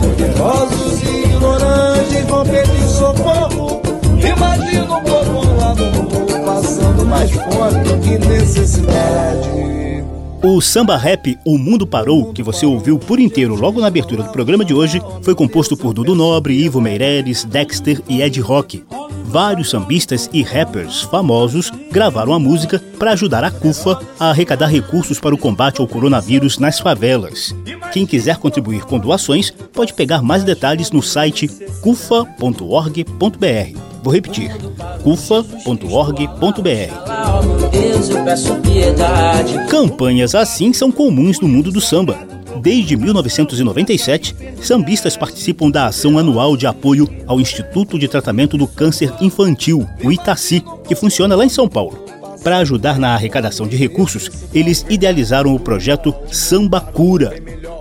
Poderosos 0.01 1.03
e 1.03 1.25
ignorantes 1.25 2.25
vão 2.29 2.45
pedir 2.45 2.89
socorro. 2.89 3.83
Imagina 4.19 4.97
o 4.97 5.03
povo 5.03 5.57
lá 5.59 5.75
no 5.75 5.87
mundo 5.87 6.28
passando 6.69 7.07
mais 7.07 7.31
fome 7.31 8.03
que 8.03 8.19
necessidade. 8.27 9.49
O 10.43 10.61
samba 10.61 10.97
rap 10.97 11.37
O 11.45 11.59
Mundo 11.59 11.87
Parou, 11.87 12.33
que 12.33 12.43
você 12.43 12.65
ouviu 12.65 12.99
por 12.99 13.19
inteiro 13.19 13.55
logo 13.55 13.81
na 13.81 13.89
abertura 13.89 14.23
do 14.23 14.31
programa 14.31 14.65
de 14.65 14.73
hoje, 14.75 15.01
foi 15.23 15.35
composto 15.35 15.77
por 15.77 15.93
Dudu 15.93 16.15
Nobre, 16.15 16.55
Ivo 16.55 16.81
Meireles, 16.81 17.45
Dexter 17.45 18.01
e 18.09 18.23
Ed 18.23 18.39
Rock. 18.41 18.85
Vários 19.25 19.71
sambistas 19.71 20.29
e 20.33 20.43
rappers 20.43 21.03
famosos 21.03 21.73
gravaram 21.91 22.33
a 22.33 22.39
música 22.39 22.83
para 22.99 23.13
ajudar 23.13 23.45
a 23.45 23.51
CUFA 23.51 24.01
a 24.19 24.31
arrecadar 24.31 24.67
recursos 24.67 25.19
para 25.19 25.35
o 25.35 25.39
combate 25.39 25.81
ao 25.81 25.89
coronavírus 25.89 26.59
nas 26.59 26.79
favelas. 26.79 27.55
Quem 27.93 28.07
quiser 28.07 28.37
contribuir 28.37 28.83
com 28.85 28.99
doações 28.99 29.51
pode 29.73 29.95
pegar 29.95 30.23
mais 30.23 30.45
detalhes 30.45 30.91
no 30.91 31.03
site 31.03 31.49
cufa.org.br. 31.81 33.79
Vou 34.03 34.13
repetir: 34.13 34.51
cufa.org.br. 35.03 36.29
Campanhas 39.69 40.35
assim 40.35 40.73
são 40.73 40.91
comuns 40.91 41.41
no 41.41 41.49
mundo 41.49 41.71
do 41.71 41.81
samba. 41.81 42.38
Desde 42.61 42.97
1997, 42.97 44.35
sambistas 44.61 45.17
participam 45.17 45.71
da 45.71 45.87
ação 45.87 46.19
anual 46.19 46.57
de 46.57 46.67
apoio 46.67 47.09
ao 47.27 47.41
Instituto 47.41 47.99
de 47.99 48.09
Tratamento 48.09 48.57
do 48.57 48.67
Câncer 48.67 49.13
Infantil, 49.21 49.87
o 50.03 50.11
Itaci, 50.11 50.63
que 50.87 50.95
funciona 50.95 51.37
lá 51.37 51.45
em 51.45 51.49
São 51.49 51.69
Paulo. 51.69 52.05
Para 52.43 52.59
ajudar 52.59 52.99
na 52.99 53.15
arrecadação 53.15 53.67
de 53.67 53.77
recursos, 53.77 54.31
eles 54.55 54.85
idealizaram 54.89 55.55
o 55.55 55.61
projeto 55.61 56.15
Samba 56.33 56.81
Cura. 56.81 57.35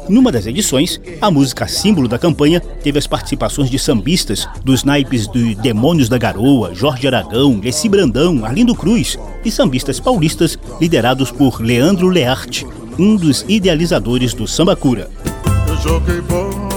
Numa 0.09 0.31
das 0.31 0.45
edições, 0.45 0.99
a 1.21 1.29
música 1.29 1.67
símbolo 1.67 2.07
da 2.07 2.17
campanha 2.17 2.59
teve 2.59 2.97
as 2.97 3.07
participações 3.07 3.69
de 3.69 3.77
sambistas 3.77 4.47
dos 4.63 4.83
naipes 4.83 5.27
do 5.27 5.53
Demônios 5.55 6.09
da 6.09 6.17
Garoa, 6.17 6.73
Jorge 6.73 7.07
Aragão, 7.07 7.59
Leci 7.63 7.89
Brandão, 7.89 8.43
Arlindo 8.45 8.73
Cruz 8.73 9.17
e 9.43 9.51
sambistas 9.51 9.99
paulistas 9.99 10.57
liderados 10.79 11.31
por 11.31 11.61
Leandro 11.61 12.07
Learte, 12.07 12.65
um 12.99 13.15
dos 13.15 13.45
idealizadores 13.47 14.33
do 14.33 14.47
Samba 14.47 14.75
Cura. 14.75 15.09
Eu 15.67 15.77
joguei 15.77 16.21
bola. 16.21 16.67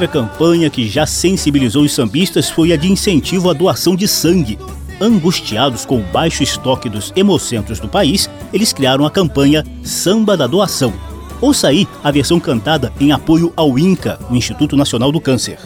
Outra 0.00 0.14
campanha 0.14 0.70
que 0.70 0.88
já 0.88 1.04
sensibilizou 1.04 1.82
os 1.82 1.92
sambistas 1.92 2.48
foi 2.48 2.72
a 2.72 2.76
de 2.76 2.90
incentivo 2.90 3.50
à 3.50 3.52
doação 3.52 3.94
de 3.94 4.08
sangue. 4.08 4.58
angustiados 4.98 5.84
com 5.84 5.98
o 5.98 6.02
baixo 6.04 6.42
estoque 6.42 6.88
dos 6.88 7.12
hemocentros 7.14 7.78
do 7.78 7.86
país, 7.86 8.26
eles 8.50 8.72
criaram 8.72 9.04
a 9.04 9.10
campanha 9.10 9.62
Samba 9.82 10.38
da 10.38 10.46
Doação. 10.46 10.90
Ouça 11.38 11.68
aí 11.68 11.86
a 12.02 12.10
versão 12.10 12.40
cantada 12.40 12.90
em 12.98 13.12
apoio 13.12 13.52
ao 13.54 13.78
INCA, 13.78 14.18
o 14.30 14.34
Instituto 14.34 14.74
Nacional 14.74 15.12
do 15.12 15.20
Câncer. 15.20 15.58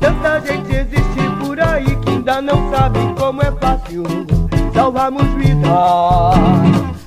Tanta 0.00 0.40
gente 0.40 0.74
existe 0.74 1.44
por 1.44 1.60
aí 1.60 1.84
que 1.84 2.10
ainda 2.10 2.42
não 2.42 2.68
sabe 2.72 2.98
como 3.16 3.40
é 3.40 3.52
fácil 3.52 4.02
salvarmos 4.74 5.28
vidas. 5.34 5.70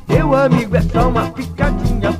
Meu 0.08 0.34
amigo, 0.34 0.78
é 0.78 0.82
só 0.82 1.10
uma 1.10 1.30
picadinha 1.32 1.79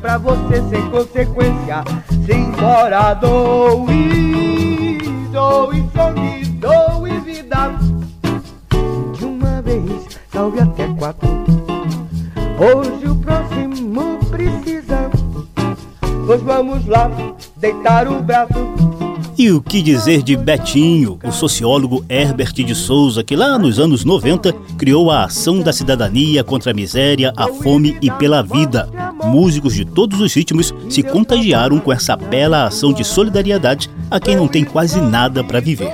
pra 0.10 0.18
você 0.18 0.64
sem 0.70 0.90
consequência. 0.90 1.84
Simbora, 2.26 3.14
doe, 3.14 4.98
doe 5.32 5.86
sangue, 5.94 6.46
doe 6.54 7.20
vida. 7.20 7.78
De 9.16 9.26
uma 9.26 9.62
vez, 9.62 10.08
salve 10.32 10.62
até 10.62 10.88
quatro. 10.98 11.30
Hoje 12.58 13.08
o 13.08 13.16
próximo 13.18 14.18
precisa. 14.32 15.12
Pois 16.26 16.42
vamos 16.42 16.88
lá, 16.88 17.12
deitar 17.58 18.08
o 18.08 18.20
braço 18.24 18.90
e 19.38 19.52
o 19.52 19.62
que 19.62 19.82
dizer 19.82 20.22
de 20.22 20.36
Betinho, 20.36 21.18
o 21.24 21.32
sociólogo 21.32 22.04
Herbert 22.10 22.52
de 22.52 22.76
Souza, 22.76 23.24
que 23.24 23.38
lá 23.38 23.58
nos 23.58 23.80
anos 23.80 24.04
90 24.04 24.52
criou 24.78 25.10
a 25.10 25.24
Ação 25.24 25.62
da 25.62 25.72
Cidadania 25.72 26.44
contra 26.44 26.72
a 26.72 26.74
Miséria, 26.74 27.32
a 27.38 27.48
Fome 27.48 27.98
e 28.02 28.12
pela 28.12 28.42
Vida. 28.44 28.90
Músicos 29.30 29.76
de 29.76 29.86
todos 29.86 30.20
os 30.20 30.34
ritmos 30.34 30.74
se 30.90 31.04
contagiaram 31.04 31.80
com 31.80 31.94
essa 31.94 32.16
bela 32.16 32.66
ação 32.66 32.92
de 32.92 33.04
solidariedade 33.04 33.88
a 34.10 34.20
quem 34.20 34.36
não 34.36 34.48
tem 34.48 34.66
quase 34.66 35.00
nada 35.00 35.44
para 35.44 35.60
viver. 35.60 35.94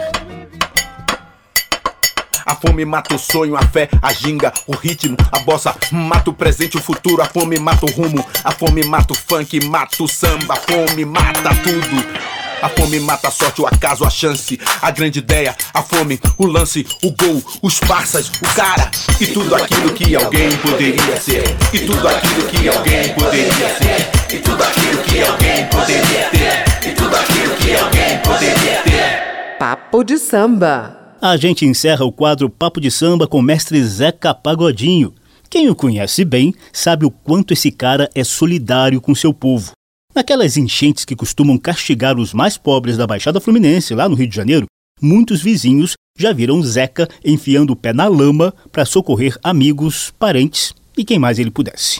A 2.45 2.55
fome 2.55 2.85
mata 2.85 3.13
o 3.13 3.19
sonho, 3.19 3.57
a 3.57 3.61
fé, 3.63 3.89
a 4.01 4.13
ginga, 4.13 4.53
o 4.65 4.73
ritmo, 4.73 5.17
a 5.33 5.39
bossa 5.39 5.75
mata 5.91 6.29
o 6.29 6.33
presente, 6.33 6.77
o 6.77 6.81
futuro. 6.81 7.21
A 7.21 7.25
fome 7.25 7.59
mata 7.59 7.85
o 7.85 7.91
rumo, 7.91 8.25
a 8.41 8.51
fome 8.51 8.85
mata 8.85 9.11
o 9.11 9.17
funk, 9.17 9.65
mata 9.65 10.01
o 10.01 10.07
samba. 10.07 10.53
A 10.53 10.57
fome 10.57 11.03
mata 11.03 11.49
tudo. 11.61 12.34
A 12.61 12.69
fome 12.69 12.99
mata 12.99 13.27
a 13.27 13.31
sorte, 13.31 13.61
o 13.61 13.67
acaso, 13.67 14.03
a 14.03 14.09
chance, 14.09 14.59
a 14.81 14.91
grande 14.91 15.19
ideia, 15.19 15.55
a 15.73 15.81
fome, 15.81 16.19
o 16.37 16.45
lance, 16.45 16.85
o 17.03 17.11
gol, 17.11 17.43
os 17.61 17.79
parças, 17.79 18.29
o 18.41 18.55
cara 18.55 18.89
e 19.19 19.27
tudo 19.27 19.55
aquilo 19.55 19.93
que 19.93 20.15
alguém 20.15 20.55
poderia 20.57 21.17
ser. 21.17 21.43
E 21.73 21.79
tudo 21.79 22.07
aquilo 22.07 22.47
que 22.47 22.67
alguém 22.67 23.13
poderia 23.13 23.69
ser. 23.77 24.35
E 24.35 24.39
tudo 24.39 24.63
aquilo 24.63 25.03
que 25.03 25.21
alguém 25.21 25.67
poderia 25.67 26.29
ter. 26.29 26.89
E 26.89 26.93
tudo 26.93 27.15
aquilo 27.15 27.55
que 27.55 27.75
alguém 27.75 28.17
poderia 28.19 28.81
ter. 28.83 29.57
Papo 29.59 30.03
de 30.03 30.17
samba. 30.17 31.15
A 31.21 31.37
gente 31.37 31.65
encerra 31.65 32.05
o 32.05 32.11
quadro 32.11 32.49
Papo 32.49 32.79
de 32.79 32.91
Samba 32.91 33.25
com 33.25 33.39
o 33.39 33.41
mestre 33.41 33.81
Zeca 33.83 34.33
Pagodinho. 34.33 35.13
Quem 35.49 35.69
o 35.69 35.75
conhece 35.75 36.25
bem 36.25 36.53
sabe 36.73 37.05
o 37.05 37.11
quanto 37.11 37.53
esse 37.53 37.71
cara 37.71 38.09
é 38.13 38.23
solidário 38.23 38.99
com 38.99 39.15
seu 39.15 39.33
povo. 39.33 39.71
Naquelas 40.15 40.55
enchentes 40.55 41.03
que 41.03 41.13
costumam 41.13 41.57
castigar 41.57 42.17
os 42.17 42.33
mais 42.33 42.57
pobres 42.57 42.95
da 42.95 43.05
Baixada 43.05 43.41
Fluminense, 43.41 43.93
lá 43.93 44.07
no 44.07 44.15
Rio 44.15 44.29
de 44.29 44.35
Janeiro, 44.35 44.65
muitos 45.01 45.41
vizinhos 45.41 45.91
já 46.17 46.31
viram 46.31 46.63
Zeca 46.63 47.09
enfiando 47.23 47.71
o 47.71 47.75
pé 47.75 47.91
na 47.91 48.07
lama 48.07 48.53
para 48.71 48.85
socorrer 48.85 49.37
amigos, 49.43 50.13
parentes 50.17 50.73
e 50.97 51.03
quem 51.03 51.19
mais 51.19 51.37
ele 51.37 51.51
pudesse. 51.51 51.99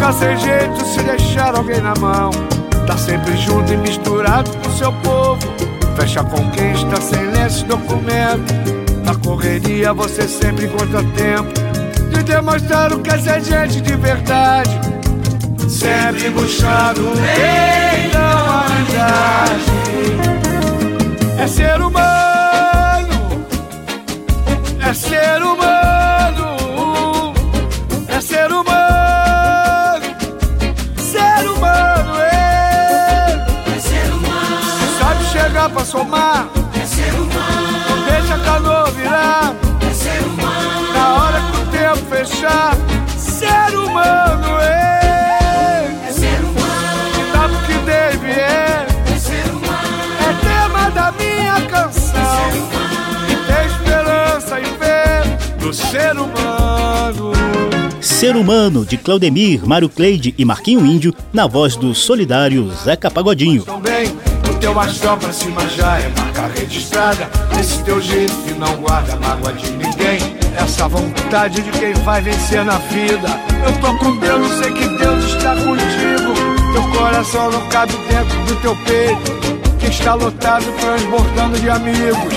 Fica 0.00 0.12
sem 0.14 0.38
jeito 0.38 0.82
se 0.86 1.02
deixar 1.02 1.54
alguém 1.54 1.78
na 1.82 1.92
mão. 2.00 2.30
Tá 2.86 2.96
sempre 2.96 3.36
junto 3.36 3.70
e 3.70 3.76
misturado 3.76 4.50
com 4.50 4.70
seu 4.70 4.90
povo. 4.94 5.38
Fecha 5.94 6.24
quem 6.54 6.72
está 6.72 6.98
sem 7.02 7.22
lenço 7.32 7.66
documento. 7.66 8.50
Na 9.04 9.14
correria 9.16 9.92
você 9.92 10.26
sempre 10.26 10.64
encontra 10.64 11.04
tempo 11.14 11.52
de 12.14 12.22
demonstrar 12.22 12.94
o 12.94 13.00
que 13.00 13.10
é 13.10 13.18
ser 13.18 13.42
gente 13.42 13.82
de 13.82 13.94
verdade. 13.96 14.70
Sempre 15.68 16.30
buscando 16.30 17.12
da 18.10 18.42
humanidade. 18.42 19.70
É 21.38 21.46
ser 21.46 21.78
humano, 21.78 23.44
é 24.80 24.94
ser 24.94 25.42
humano, 25.42 25.59
somar. 35.90 36.48
É 36.80 36.86
ser 36.86 37.12
humano. 37.14 37.78
Não 37.88 38.04
deixa 38.04 38.34
a 38.34 38.38
canoa 38.38 38.90
virar. 38.92 39.54
É 39.88 39.92
ser 39.92 40.20
humano. 40.22 40.92
Na 40.92 41.14
hora 41.14 41.40
que 41.40 41.56
o 41.56 41.66
tempo 41.66 42.06
fechar. 42.08 42.76
Ser 43.16 43.76
humano 43.76 44.60
é. 44.60 45.90
É 46.08 46.12
ser 46.12 46.40
humano. 46.44 47.10
Que 47.12 47.32
dá 47.32 47.48
pro 47.48 47.66
que 47.66 47.74
deve 47.84 48.30
é. 48.30 48.86
É 49.12 49.18
ser 49.18 49.50
humano. 49.50 49.98
É 50.20 50.32
tema 50.46 50.90
da 50.90 51.12
minha 51.12 51.60
canção. 51.62 52.20
É 52.20 52.52
ser 52.52 52.58
humano. 52.58 53.26
E 53.28 53.34
tem 53.46 53.66
esperança 53.66 54.60
e 54.60 54.64
fé 54.78 55.22
no 55.60 55.74
ser 55.74 56.16
humano. 56.16 56.40
Ser 58.00 58.36
Humano, 58.36 58.84
de 58.84 58.98
Claudemir, 58.98 59.66
Mário 59.66 59.88
Cleide 59.88 60.34
e 60.36 60.44
Marquinho 60.44 60.84
Índio, 60.84 61.14
na 61.32 61.46
voz 61.46 61.74
do 61.74 61.94
solidário 61.94 62.70
Zeca 62.84 63.10
Pagodinho. 63.10 63.62
Também 63.62 64.19
teu 64.70 64.80
astral 64.80 65.16
pra 65.16 65.32
cima 65.32 65.68
já 65.68 65.98
é 65.98 66.08
marca 66.16 66.46
registrada. 66.54 67.28
Esse 67.58 67.82
teu 67.82 68.00
jeito 68.00 68.32
que 68.44 68.54
não 68.54 68.76
guarda 68.76 69.16
mágoa 69.16 69.52
de 69.52 69.68
ninguém. 69.72 70.36
Essa 70.56 70.86
vontade 70.88 71.60
de 71.60 71.70
quem 71.72 71.92
vai 71.94 72.22
vencer 72.22 72.64
na 72.64 72.78
vida. 72.78 73.28
Eu 73.66 73.72
tô 73.80 73.98
com 73.98 74.16
Deus, 74.18 74.48
sei 74.58 74.72
que 74.72 74.88
Deus 74.96 75.24
está 75.24 75.56
contigo. 75.56 76.72
Teu 76.72 76.82
coração 76.96 77.50
não 77.50 77.68
cabe 77.68 77.92
dentro 78.08 78.38
do 78.44 78.56
teu 78.60 78.76
peito, 78.84 79.32
que 79.80 79.86
está 79.86 80.14
lotado, 80.14 80.64
transbordando 80.78 81.58
de 81.58 81.68
amigos. 81.68 82.34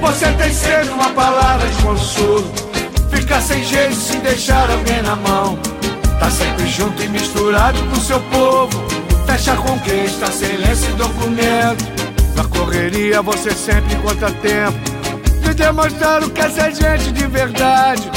Você 0.00 0.32
tem 0.32 0.52
sempre 0.52 0.90
uma 0.90 1.10
palavra 1.10 1.68
de 1.68 1.82
consolo. 1.82 2.52
Fica 3.10 3.40
sem 3.40 3.62
jeito 3.64 3.94
se 3.94 4.16
deixar 4.18 4.68
alguém 4.70 5.02
na 5.02 5.14
mão. 5.14 5.56
Tá 6.18 6.30
sempre 6.30 6.66
junto 6.66 7.00
e 7.02 7.08
misturado 7.08 7.78
com 7.84 7.96
seu 7.96 8.18
povo 8.20 9.05
Fecha 9.26 9.56
quem 9.84 10.04
está 10.04 10.26
sem 10.26 10.56
lenço 10.56 10.88
e 10.88 10.94
documento. 10.94 11.84
Na 12.34 12.44
correria 12.44 13.20
você 13.20 13.50
sempre 13.50 13.94
encontra 13.94 14.30
tempo 14.30 14.78
de 15.42 15.52
demonstrar 15.54 16.22
o 16.22 16.30
que 16.30 16.40
é 16.40 16.48
ser 16.48 16.74
gente 16.74 17.12
de 17.12 17.26
verdade. 17.26 18.10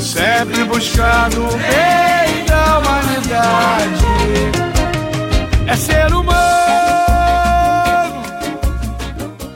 Sempre 0.00 0.64
buscando 0.64 1.44
o 1.44 1.50
bem 1.52 2.44
da 2.46 2.78
humanidade. 2.78 4.04
É 5.66 5.76
ser 5.76 6.12
humano. 6.12 6.32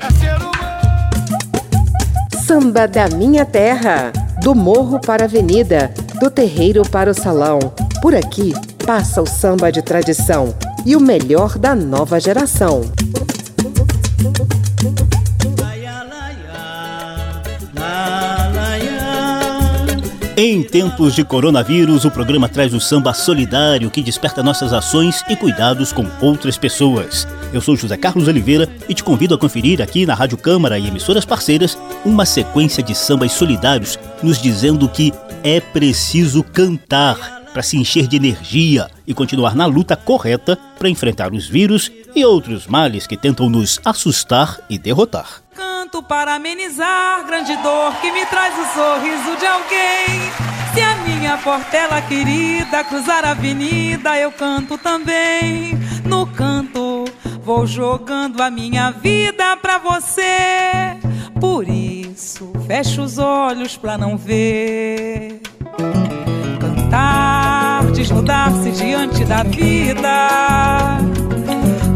É 0.00 0.10
ser 0.20 0.36
humano. 0.36 0.84
Samba 2.46 2.86
da 2.86 3.08
minha 3.08 3.44
terra. 3.44 4.12
Do 4.42 4.54
morro 4.54 5.00
para 5.00 5.24
a 5.24 5.26
avenida. 5.26 5.92
Do 6.20 6.30
terreiro 6.30 6.82
para 6.82 7.10
o 7.10 7.14
salão. 7.14 7.58
Por 8.02 8.14
aqui 8.14 8.52
passa 8.84 9.22
o 9.22 9.26
samba 9.26 9.72
de 9.72 9.80
tradição 9.80 10.54
e 10.84 10.94
o 10.96 11.00
melhor 11.00 11.58
da 11.58 11.74
nova 11.74 12.18
geração. 12.20 12.82
Em 20.36 20.64
tempos 20.64 21.14
de 21.14 21.22
coronavírus, 21.22 22.04
o 22.04 22.10
programa 22.10 22.48
traz 22.48 22.74
o 22.74 22.80
samba 22.80 23.14
solidário 23.14 23.88
que 23.88 24.02
desperta 24.02 24.42
nossas 24.42 24.72
ações 24.72 25.22
e 25.28 25.36
cuidados 25.36 25.92
com 25.92 26.04
outras 26.20 26.58
pessoas. 26.58 27.24
Eu 27.52 27.60
sou 27.60 27.76
José 27.76 27.96
Carlos 27.96 28.26
Oliveira 28.26 28.68
e 28.88 28.94
te 28.94 29.04
convido 29.04 29.32
a 29.36 29.38
conferir 29.38 29.80
aqui 29.80 30.04
na 30.04 30.12
Rádio 30.12 30.36
Câmara 30.36 30.76
e 30.76 30.88
emissoras 30.88 31.24
parceiras 31.24 31.78
uma 32.04 32.26
sequência 32.26 32.82
de 32.82 32.96
sambas 32.96 33.30
solidários 33.30 33.96
nos 34.24 34.42
dizendo 34.42 34.88
que 34.88 35.12
é 35.44 35.60
preciso 35.60 36.42
cantar 36.42 37.44
para 37.52 37.62
se 37.62 37.76
encher 37.76 38.08
de 38.08 38.16
energia 38.16 38.88
e 39.06 39.14
continuar 39.14 39.54
na 39.54 39.66
luta 39.66 39.94
correta 39.94 40.58
para 40.76 40.88
enfrentar 40.88 41.32
os 41.32 41.46
vírus 41.46 41.92
e 42.12 42.24
outros 42.24 42.66
males 42.66 43.06
que 43.06 43.16
tentam 43.16 43.48
nos 43.48 43.80
assustar 43.84 44.58
e 44.68 44.78
derrotar. 44.78 45.44
Para 46.02 46.34
amenizar 46.34 47.24
grande 47.24 47.56
dor 47.58 47.94
que 48.00 48.10
me 48.10 48.26
traz 48.26 48.52
o 48.58 48.64
sorriso 48.74 49.36
de 49.38 49.46
alguém. 49.46 50.20
Se 50.74 50.80
a 50.80 50.96
minha 50.96 51.38
portela 51.38 52.02
querida 52.02 52.82
cruzar 52.82 53.24
a 53.24 53.30
avenida, 53.30 54.18
eu 54.18 54.32
canto 54.32 54.76
também. 54.76 55.78
No 56.04 56.26
canto, 56.26 57.04
vou 57.44 57.64
jogando 57.64 58.42
a 58.42 58.50
minha 58.50 58.90
vida 58.90 59.56
pra 59.56 59.78
você. 59.78 60.96
Por 61.40 61.68
isso, 61.68 62.52
fecho 62.66 63.02
os 63.02 63.18
olhos 63.18 63.76
pra 63.76 63.96
não 63.96 64.16
ver. 64.16 65.40
Cantar, 66.60 67.84
desnudar-se 67.92 68.72
diante 68.72 69.24
da 69.24 69.44
vida. 69.44 70.28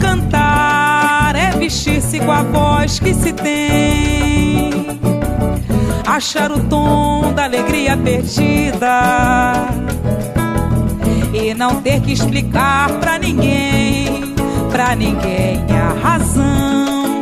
Cantar 0.00 0.97
vestir-se 1.58 2.20
com 2.20 2.30
a 2.30 2.42
voz 2.42 2.98
que 2.98 3.12
se 3.12 3.32
tem. 3.32 4.70
Achar 6.06 6.50
o 6.52 6.60
tom 6.60 7.32
da 7.34 7.44
alegria 7.44 7.96
perdida. 7.96 9.68
E 11.34 11.52
não 11.54 11.82
ter 11.82 12.00
que 12.00 12.12
explicar 12.12 12.90
pra 13.00 13.18
ninguém, 13.18 14.34
pra 14.70 14.94
ninguém 14.94 15.64
a 15.70 16.08
razão 16.08 17.20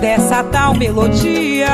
dessa 0.00 0.44
tal 0.44 0.74
melodia 0.74 1.70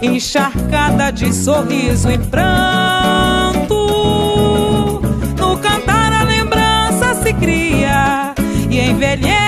encharcada 0.00 1.10
de 1.10 1.32
sorriso 1.34 2.10
e 2.10 2.18
pranto. 2.18 3.74
No 5.38 5.58
cantar 5.58 6.12
a 6.12 6.22
lembrança 6.22 7.14
se 7.22 7.32
cria 7.34 8.34
e 8.70 8.80
envelhece 8.80 9.47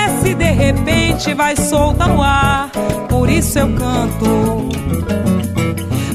de 0.51 0.57
repente 0.57 1.33
vai 1.33 1.55
solta 1.57 2.07
no 2.07 2.21
ar. 2.21 2.71
Por 3.09 3.31
isso 3.31 3.59
eu 3.59 3.69
canto. 3.77 4.69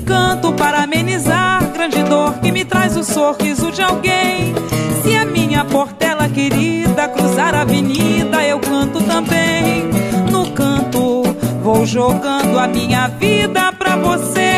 Canto 0.06 0.52
para 0.54 0.84
amenizar 0.84 1.64
grande 1.72 2.04
dor 2.04 2.34
que 2.40 2.52
me 2.52 2.66
traz 2.66 2.98
o 2.98 3.04
sorriso 3.04 3.72
de 3.72 3.82
alguém. 3.82 4.54
Se 5.02 5.16
a 5.16 5.26
minha 5.26 5.64
portela 5.64 6.28
querida 6.28 7.08
cruzar 7.08 7.56
a 7.56 7.62
avenida, 7.62 8.44
eu 8.44 8.60
canto 8.60 9.02
também. 9.04 9.90
No 10.30 10.52
canto 10.52 11.24
vou 11.64 11.86
jogando 11.86 12.60
a 12.60 12.68
minha 12.68 13.08
vida 13.08 13.72
pra 13.72 13.96
você. 13.96 14.52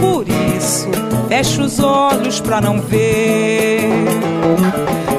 Por 0.00 0.26
isso, 0.56 0.88
fecho 1.28 1.62
os 1.62 1.78
olhos 1.78 2.40
pra 2.40 2.60
não 2.60 2.80
ver. 2.80 3.88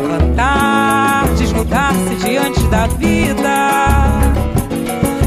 Cantar, 0.09 1.02
diante 2.33 2.63
da 2.63 2.87
vida. 2.87 3.69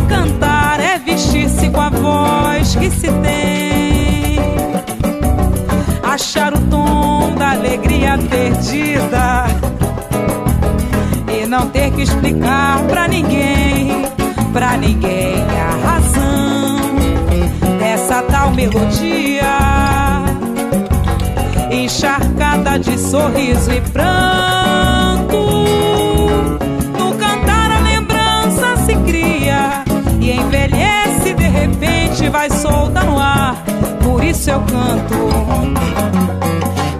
Cantar 0.09 0.81
é 0.81 0.99
vestir-se 0.99 1.71
com 1.71 1.81
a 1.81 1.88
voz 1.88 2.75
que 2.75 2.90
se 2.90 3.07
tem. 3.23 4.40
Achar 6.03 6.53
o 6.53 6.61
tom 6.62 7.33
da 7.38 7.53
alegria 7.53 8.19
perdida. 8.29 9.47
E 11.33 11.47
não 11.47 11.69
ter 11.69 11.92
que 11.92 12.03
explicar 12.03 12.83
pra 12.88 13.07
ninguém, 13.07 14.05
pra 14.53 14.77
ninguém 14.77 15.45
a 15.49 15.88
razão 15.88 16.81
dessa 17.79 18.21
tal 18.23 18.51
melodia 18.51 19.45
encharcada 21.71 22.81
de 22.81 22.99
sorriso 22.99 23.71
e 23.71 23.81
pranto. 23.92 25.06
Repente 31.61 32.29
vai 32.29 32.51
solta 32.51 33.03
no 33.03 33.19
ar. 33.19 33.62
Por 34.03 34.23
isso 34.23 34.51
eu 34.51 34.61
canto, 34.61 35.14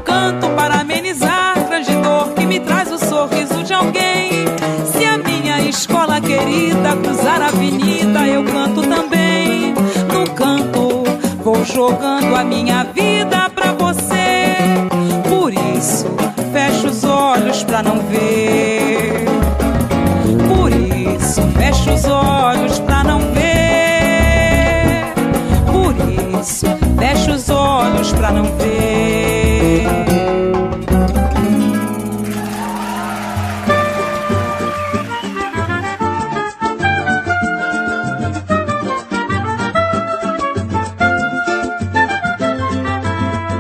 canto 0.05 0.49
para 0.57 0.81
amenizar 0.81 1.57
grande 1.69 1.95
dor 1.97 2.33
que 2.35 2.47
me 2.47 2.61
traz 2.61 2.91
o 2.91 2.99
sorriso 2.99 3.63
de 3.63 3.75
alguém. 3.75 4.47
Se 4.87 5.05
a 5.05 5.19
minha 5.19 5.61
escola 5.61 6.21
querida 6.21 6.97
cruzar 6.97 7.43
a 7.43 7.49
avenida, 7.49 8.27
eu 8.27 8.45
canto 8.45 8.83
também. 8.83 9.75
No 10.13 10.31
canto 10.35 11.05
vou 11.45 11.65
jogando 11.65 12.35
a 12.35 12.45
minha 12.45 12.85
vida 12.85 13.51
pra 13.51 13.73
você. 13.73 14.57
Por 15.29 15.53
isso 15.53 16.07
fecho 16.53 16.89
os 16.89 17.05
olhos 17.05 17.63
pra 17.65 17.83
não 17.83 17.99
ver. 18.01 18.66
Não 28.37 28.45
ver. 28.57 29.87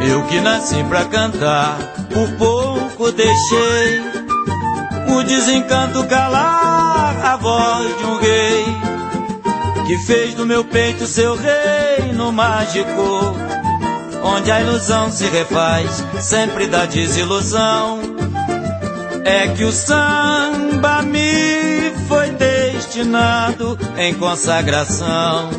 Eu 0.08 0.22
que 0.26 0.40
nasci 0.40 0.84
pra 0.84 1.04
cantar, 1.06 1.78
por 2.12 2.28
pouco 2.36 3.12
deixei 3.12 4.00
o 5.08 5.22
desencanto 5.22 6.04
calar 6.06 7.24
a 7.24 7.36
voz 7.36 7.98
de 7.98 8.04
um 8.04 8.18
rei 8.18 8.64
que 9.86 9.98
fez 9.98 10.34
do 10.34 10.44
meu 10.44 10.64
peito 10.64 11.06
seu 11.06 11.36
reino 11.36 12.32
mágico, 12.32 13.36
onde 14.26 14.50
a 14.50 14.60
ilusão 14.60 15.10
se 15.10 15.28
refaz 15.28 16.04
sempre 16.20 16.66
da 16.66 16.84
desilusão. 16.84 18.00
É 19.24 19.48
que 19.48 19.64
o 19.64 19.72
samba 19.72 21.02
me 21.02 21.92
foi 22.08 22.30
destinado 22.30 23.78
em 23.96 24.14
consagração, 24.14 25.50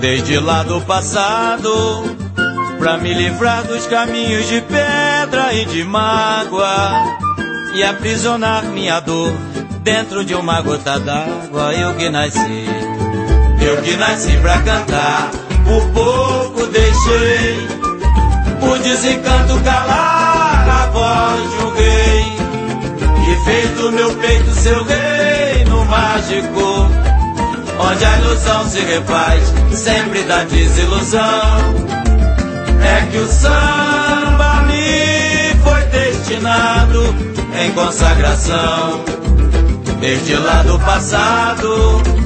desde 0.00 0.38
lá 0.38 0.62
do 0.62 0.80
passado 0.80 1.70
pra 2.78 2.96
me 2.96 3.14
livrar 3.14 3.64
dos 3.64 3.86
caminhos 3.86 4.48
de 4.48 4.60
pedra 4.62 5.54
e 5.54 5.64
de 5.66 5.84
mágoa 5.84 7.18
e 7.74 7.84
aprisionar 7.84 8.64
minha 8.64 8.98
dor 8.98 9.32
dentro 9.82 10.24
de 10.24 10.34
uma 10.34 10.60
gota 10.60 10.98
d'água. 10.98 11.72
Eu 11.74 11.94
que 11.94 12.10
nasci, 12.10 12.66
eu 13.64 13.80
que 13.82 13.96
nasci 13.96 14.36
pra 14.38 14.60
cantar, 14.62 15.30
por 15.64 15.88
pouco 15.90 16.51
deixei 16.72 17.68
o 18.62 18.78
desencanto 18.78 19.60
calar 19.62 20.68
a 20.68 20.86
voz 20.86 21.62
rei 21.76 22.36
que 23.24 23.44
fez 23.44 23.70
do 23.78 23.92
meu 23.92 24.14
peito 24.16 24.50
seu 24.54 24.84
reino 24.84 25.84
mágico. 25.84 26.90
Onde 27.78 28.04
a 28.04 28.18
ilusão 28.18 28.68
se 28.68 28.80
refaz 28.80 29.52
sempre 29.72 30.22
da 30.22 30.44
desilusão 30.44 31.22
é 32.84 33.06
que 33.10 33.18
o 33.18 33.26
samba 33.26 34.62
me 34.66 35.54
foi 35.62 35.82
destinado 35.86 37.14
em 37.60 37.70
consagração 37.72 39.04
desde 40.00 40.34
lá 40.36 40.62
do 40.62 40.78
passado 40.80 42.21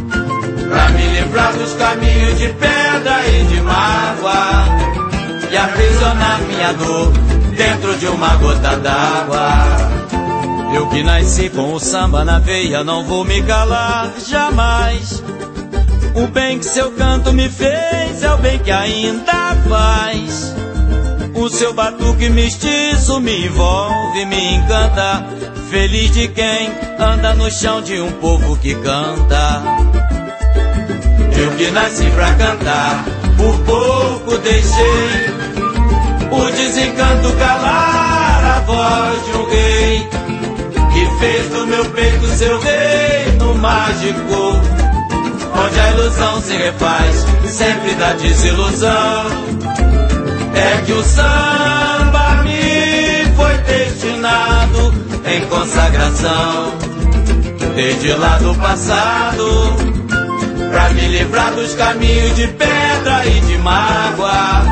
pra 0.69 0.89
me 0.91 1.07
livrar 1.07 1.53
dos 1.55 1.73
caminhos 1.75 2.39
de 2.39 2.49
pedra 2.49 3.27
e 3.29 3.45
de 3.45 3.61
mágoa 3.61 4.65
e 5.51 5.57
aprisionar 5.57 6.41
minha 6.43 6.73
dor 6.73 7.13
dentro 7.57 7.97
de 7.97 8.07
uma 8.07 8.37
gota 8.37 8.77
d'água. 8.77 9.97
Eu 10.75 10.89
que 10.89 11.03
nasci 11.03 11.49
com 11.49 11.73
o 11.73 11.81
samba 11.81 12.25
na 12.25 12.39
veia, 12.39 12.85
não 12.85 13.05
vou 13.05 13.25
me 13.25 13.43
calar 13.43 14.13
jamais. 14.29 15.23
O 16.15 16.27
bem 16.27 16.59
que 16.59 16.65
seu 16.65 16.91
canto 16.93 17.33
me 17.33 17.49
fez 17.49 18.23
é 18.23 18.33
o 18.33 18.39
bem 18.39 18.59
que 18.59 18.71
ainda 18.71 19.57
faz. 19.69 20.55
O 21.35 21.49
seu 21.51 21.75
batuque 21.75 22.29
mestiço 22.31 23.21
me 23.21 23.47
envolve, 23.47 24.25
me 24.25 24.55
encanta. 24.55 25.27
Feliz 25.71 26.11
de 26.11 26.29
quem 26.29 26.71
anda 26.99 27.35
no 27.35 27.51
chão 27.51 27.83
de 27.83 28.01
um 28.01 28.11
povo 28.13 28.57
que 28.57 28.75
canta. 28.77 29.63
Eu 31.39 31.51
que 31.53 31.71
nasci 31.71 32.11
pra 32.11 32.33
cantar, 32.35 33.05
por 33.37 33.59
pouco 33.61 34.39
deixei 34.39 35.31
o 36.31 36.51
desencanto 36.51 37.33
calar 37.39 38.45
a 38.57 38.61
voz 38.61 39.25
de 39.25 39.37
um 39.37 39.51
rei 39.51 40.09
que 40.93 41.19
fez 41.21 41.49
do 41.51 41.67
meu 41.67 41.85
peito 41.87 42.27
seu 42.29 42.59
reino 42.61 43.55
mágico 43.55 44.77
onde 45.59 45.81
a 45.81 45.91
ilusão 45.93 46.41
se 46.41 46.57
refaz 46.57 47.27
sempre 47.49 47.95
da 47.95 48.13
desilusão. 48.13 49.27
É 50.55 50.83
que 50.85 50.93
o 50.93 51.03
samba 51.03 52.43
me 52.45 53.35
foi 53.37 53.59
destinado 53.59 54.95
em 55.27 55.47
consagração 55.47 56.75
desde 57.75 58.13
lá 58.15 58.39
do 58.39 58.55
passado, 58.55 59.96
pra 60.71 60.91
me 60.91 61.09
livrar 61.09 61.53
dos 61.53 61.75
caminhos 61.75 62.35
de 62.37 62.47
pedra 62.49 63.27
e 63.27 63.41
de 63.41 63.59
mágoa, 63.59 64.63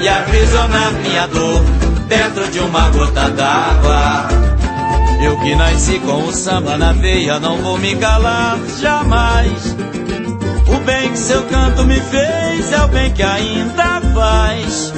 e 0.00 0.08
aprisionar 0.08 0.92
minha 0.92 1.26
dor 1.26 1.62
dentro 2.08 2.48
de 2.50 2.58
uma 2.60 2.88
gota 2.90 3.30
d'água. 3.30 4.28
Eu 5.22 5.36
que 5.40 5.54
nasci 5.56 5.98
com 5.98 6.24
o 6.24 6.32
samba 6.32 6.76
na 6.76 6.92
veia, 6.92 7.40
não 7.40 7.58
vou 7.58 7.76
me 7.78 7.96
calar 7.96 8.56
jamais. 8.80 9.76
O 10.68 10.84
bem 10.84 11.10
que 11.10 11.18
seu 11.18 11.42
canto 11.44 11.84
me 11.84 12.00
fez 12.00 12.72
é 12.72 12.84
o 12.84 12.88
bem 12.88 13.12
que 13.12 13.22
ainda 13.22 14.00
faz. 14.14 14.92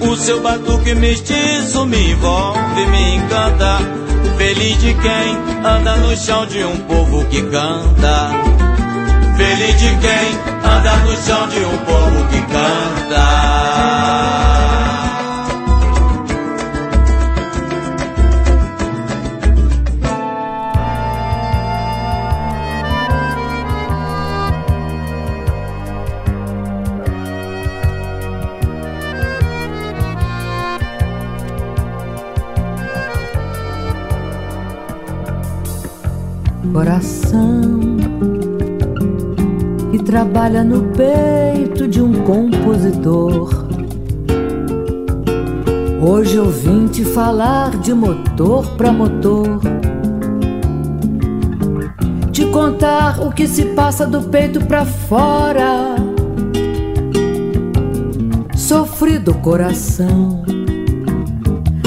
O 0.00 0.16
seu 0.16 0.42
batuque 0.42 0.94
mestiço 0.94 1.86
me 1.86 2.12
envolve, 2.12 2.86
me 2.86 3.16
encanta. 3.16 3.78
Feliz 4.36 4.78
de 4.80 4.92
quem 4.94 5.36
anda 5.64 5.96
no 5.96 6.16
chão 6.16 6.44
de 6.46 6.62
um 6.64 6.76
povo 6.80 7.24
que 7.26 7.40
canta. 7.42 8.61
Feliz 9.42 9.76
de 9.76 9.88
quem 9.96 10.28
anda 10.70 10.96
no 10.98 11.16
chão 11.16 11.48
de 11.48 11.64
um 11.64 11.78
povo 11.78 12.28
que 12.28 12.40
canta. 12.42 13.72
coração 36.72 37.91
trabalha 40.12 40.62
no 40.62 40.82
peito 40.92 41.88
de 41.88 42.02
um 42.02 42.12
compositor. 42.24 43.48
Hoje 46.06 46.36
eu 46.36 46.50
vim 46.50 46.86
te 46.86 47.02
falar 47.02 47.70
de 47.78 47.94
motor 47.94 48.76
pra 48.76 48.92
motor. 48.92 49.58
Te 52.30 52.44
contar 52.44 53.22
o 53.22 53.32
que 53.32 53.46
se 53.46 53.64
passa 53.74 54.06
do 54.06 54.20
peito 54.24 54.62
pra 54.66 54.84
fora. 54.84 55.96
Sofrido 58.54 59.32
coração. 59.32 60.44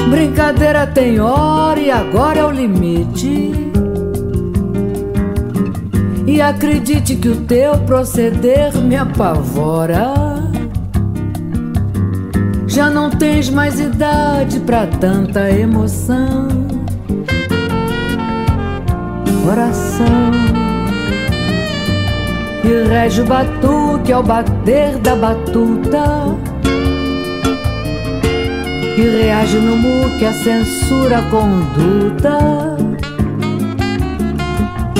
Brincadeira 0.09 0.87
tem 0.87 1.19
hora 1.19 1.79
e 1.79 1.91
agora 1.91 2.39
é 2.39 2.43
o 2.43 2.49
limite. 2.49 3.64
E 6.35 6.41
acredite 6.41 7.15
que 7.15 7.29
o 7.29 7.45
teu 7.45 7.77
proceder 7.85 8.75
me 8.75 8.97
apavora. 8.97 10.13
Já 12.67 12.89
não 12.89 13.09
tens 13.09 13.49
mais 13.49 13.79
idade 13.79 14.59
para 14.59 14.85
tanta 14.85 15.49
emoção. 15.49 16.49
Coração 19.45 20.31
e 22.65 22.89
rege 22.89 23.21
o 23.21 23.25
batuque 23.25 24.11
ao 24.11 24.21
bater 24.21 24.97
da 24.97 25.15
batuta. 25.15 26.35
E 28.97 29.01
reage 29.01 29.57
no 29.57 29.77
muque 29.77 30.25
a 30.25 30.33
censura 30.33 31.21
conduta. 31.31 32.75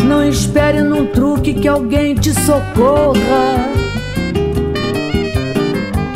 Não 0.07 0.23
espere 0.23 0.81
num 0.81 1.07
truque 1.07 1.53
que 1.53 1.67
alguém 1.67 2.13
te 2.13 2.31
socorra. 2.31 3.73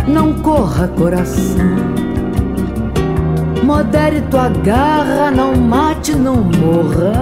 Não 0.07 0.33
corra, 0.33 0.87
coração. 0.89 1.75
Modere 3.63 4.21
tua 4.29 4.49
garra, 4.49 5.31
não 5.31 5.55
mate, 5.55 6.15
não 6.15 6.35
morra. 6.35 7.13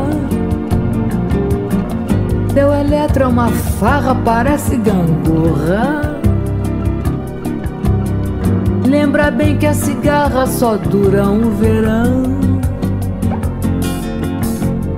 Teu 2.53 2.73
eletro 2.73 3.23
é 3.23 3.27
uma 3.27 3.49
farra, 3.49 4.13
parece 4.13 4.75
gangorra. 4.75 6.19
Lembra 8.85 9.31
bem 9.31 9.57
que 9.57 9.65
a 9.65 9.73
cigarra 9.73 10.45
só 10.45 10.75
dura 10.75 11.27
um 11.29 11.49
verão. 11.51 12.23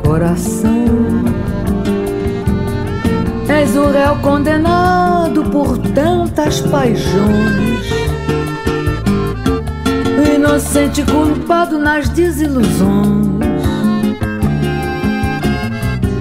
Coração 0.03 1.38
És 3.50 3.76
o 3.76 3.88
réu 3.88 4.16
condenado 4.18 5.43
por 5.45 5.76
tantas 5.80 6.62
paixões. 6.62 7.89
Inocente 10.36 11.04
culpado 11.04 11.80
nas 11.80 12.08
desilusões. 12.10 13.39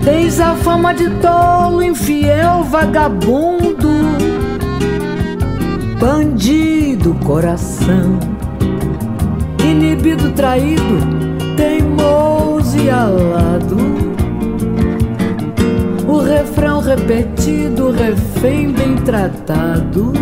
Tens 0.02 0.40
a 0.40 0.54
fama 0.54 0.94
de 0.94 1.10
tolo, 1.20 1.82
infiel, 1.82 2.64
vagabundo, 2.64 3.90
bandido, 6.00 7.14
coração, 7.26 8.18
inibido, 9.62 10.32
traído, 10.32 10.98
teimoso 11.56 12.78
e 12.78 12.88
alado 12.88 13.97
repetido, 16.88 17.90
refém 17.90 18.72
bem 18.72 18.96
tratado. 18.96 20.12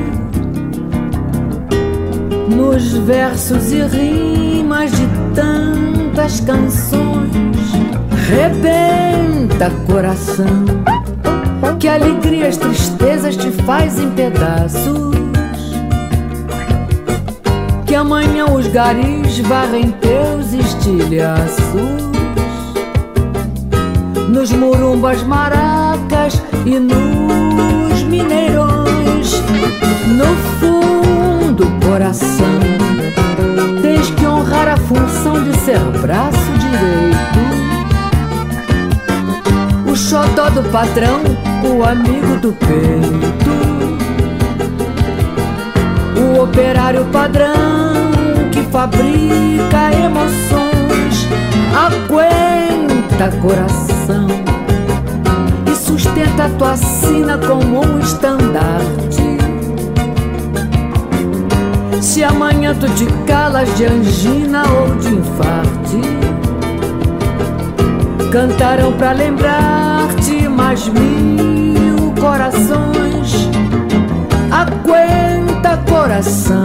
Nos 2.49 2.93
versos 2.93 3.71
e 3.71 3.83
rimas 3.83 4.91
de 4.91 5.07
tantas 5.35 6.41
canções, 6.41 7.57
rebenta 8.29 9.71
coração, 9.87 10.65
que 11.79 11.87
alegrias, 11.87 12.57
tristezas 12.57 13.37
te 13.37 13.51
fazem 13.51 14.11
pedaços. 14.11 15.15
Que 17.87 17.95
amanhã 17.95 18.47
os 18.47 18.67
garis 18.67 19.39
varrem 19.41 19.93
teus 19.93 20.53
estilhaços 20.53 22.07
nos 24.29 24.51
murumbas 24.53 25.23
maracas 25.23 26.43
e 26.67 26.81
nos 26.81 28.03
mineirões. 28.03 29.41
No 30.09 30.27
fundo, 30.59 31.71
coração, 31.87 32.59
tens 33.81 34.11
que 34.11 34.27
honrar 34.27 34.69
a 34.69 34.77
função 34.77 35.45
de 35.45 35.57
ser 35.61 35.79
braço 36.03 36.53
direito. 36.59 37.39
O 39.91 39.97
xodó 39.97 40.51
do 40.51 40.63
patrão, 40.71 41.21
o 41.63 41.85
amigo 41.85 42.37
do 42.39 42.53
peito. 42.53 43.47
O 46.19 46.43
operário 46.43 47.05
padrão 47.07 48.51
que 48.51 48.63
fabrica 48.65 49.93
emoções. 49.95 51.29
Aguenta, 51.73 53.31
coração 53.41 54.46
sustenta 56.17 56.49
tua 56.59 56.77
sina 56.79 57.37
como 57.37 57.85
um 57.85 57.99
estandarte. 57.99 59.37
Se 62.01 62.25
amanhã 62.25 62.75
tu 62.75 62.89
te 62.95 63.05
calas 63.27 63.69
de 63.77 63.85
angina 63.85 64.63
ou 64.67 64.97
de 64.97 65.15
infarte, 65.15 66.01
cantarão 68.33 68.95
pra 68.95 69.13
lembrar-te 69.13 70.49
mais 70.49 70.89
mil 70.89 72.15
corações. 72.19 73.51
Aguenta 74.51 75.77
coração 75.87 76.65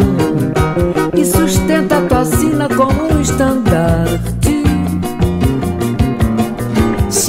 e 1.13 1.25
sustenta 1.25 1.99
tua 2.07 2.23
sina 2.23 2.69
como 2.69 3.13
um 3.13 3.19
estandarte. 3.19 4.40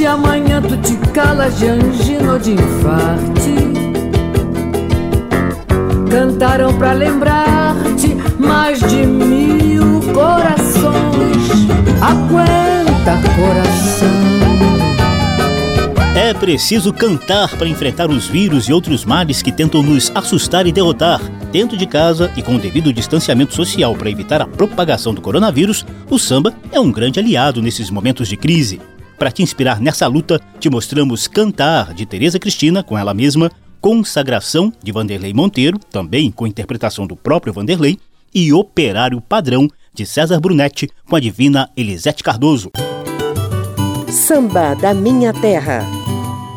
Se 0.03 0.07
amanhã 0.07 0.61
tu 0.61 0.77
te 0.79 0.97
calas 1.13 1.57
de 1.61 1.69
angina 1.69 2.33
ou 2.33 2.39
de 2.41 2.55
infarte 2.55 3.55
Cantaram 6.11 6.77
pra 6.77 6.93
lembrar-te 6.93 8.09
mais 8.37 8.81
de 8.81 9.07
mil 9.07 10.01
corações 10.13 11.69
Aguenta 12.01 13.13
coração 13.37 14.33
é 16.15 16.35
preciso 16.35 16.93
cantar 16.93 17.57
para 17.57 17.67
enfrentar 17.67 18.11
os 18.11 18.27
vírus 18.27 18.69
e 18.69 18.73
outros 18.73 19.05
males 19.05 19.41
que 19.41 19.51
tentam 19.51 19.83
nos 19.83 20.13
assustar 20.15 20.67
e 20.67 20.73
derrotar. 20.73 21.21
Dentro 21.51 21.77
de 21.77 21.87
casa 21.87 22.31
e 22.37 22.43
com 22.43 22.57
o 22.57 22.59
devido 22.59 22.93
distanciamento 22.93 23.55
social 23.55 23.95
para 23.95 24.11
evitar 24.11 24.41
a 24.43 24.47
propagação 24.47 25.15
do 25.15 25.23
coronavírus, 25.23 25.87
o 26.11 26.19
samba 26.19 26.55
é 26.71 26.79
um 26.79 26.93
grande 26.93 27.19
aliado 27.19 27.63
nesses 27.63 27.91
momentos 27.91 28.29
de 28.29 28.37
crise. 28.37 28.79
Para 29.23 29.31
te 29.31 29.41
inspirar 29.41 29.81
nessa 29.81 30.09
luta, 30.09 30.41
te 30.59 30.69
mostramos 30.69 31.29
Cantar, 31.29 31.95
de 31.95 32.05
Tereza 32.05 32.41
Cristina, 32.41 32.83
com 32.83 32.99
ela 32.99 33.15
mesma, 33.15 33.53
Consagração, 33.81 34.73
de 34.83 34.91
Vanderlei 34.91 35.33
Monteiro, 35.33 35.79
também 35.79 36.29
com 36.29 36.45
interpretação 36.45 37.07
do 37.07 37.15
próprio 37.15 37.53
Vanderlei, 37.53 38.01
e 38.35 38.53
Operário 38.53 39.21
Padrão, 39.21 39.69
de 39.95 40.05
César 40.05 40.41
Brunetti, 40.41 40.91
com 41.09 41.15
a 41.15 41.21
divina 41.21 41.71
Elisete 41.77 42.21
Cardoso. 42.25 42.73
Samba 44.11 44.75
da 44.75 44.93
Minha 44.93 45.33
Terra. 45.33 45.87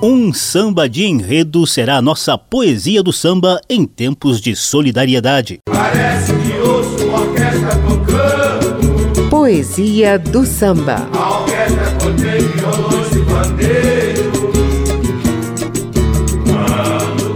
Um 0.01 0.33
samba 0.33 0.89
de 0.89 1.05
enredo 1.05 1.67
será 1.67 1.97
a 1.97 2.01
nossa 2.01 2.35
poesia 2.35 3.03
do 3.03 3.13
samba 3.13 3.61
em 3.69 3.85
tempos 3.85 4.41
de 4.41 4.55
solidariedade. 4.55 5.59
Parece 5.69 6.33
que 6.33 6.67
ouço 6.67 7.05
uma 7.05 7.21
orquestra 7.21 7.75
tocando. 7.87 9.29
Poesia 9.29 10.17
do 10.17 10.43
samba. 10.47 11.07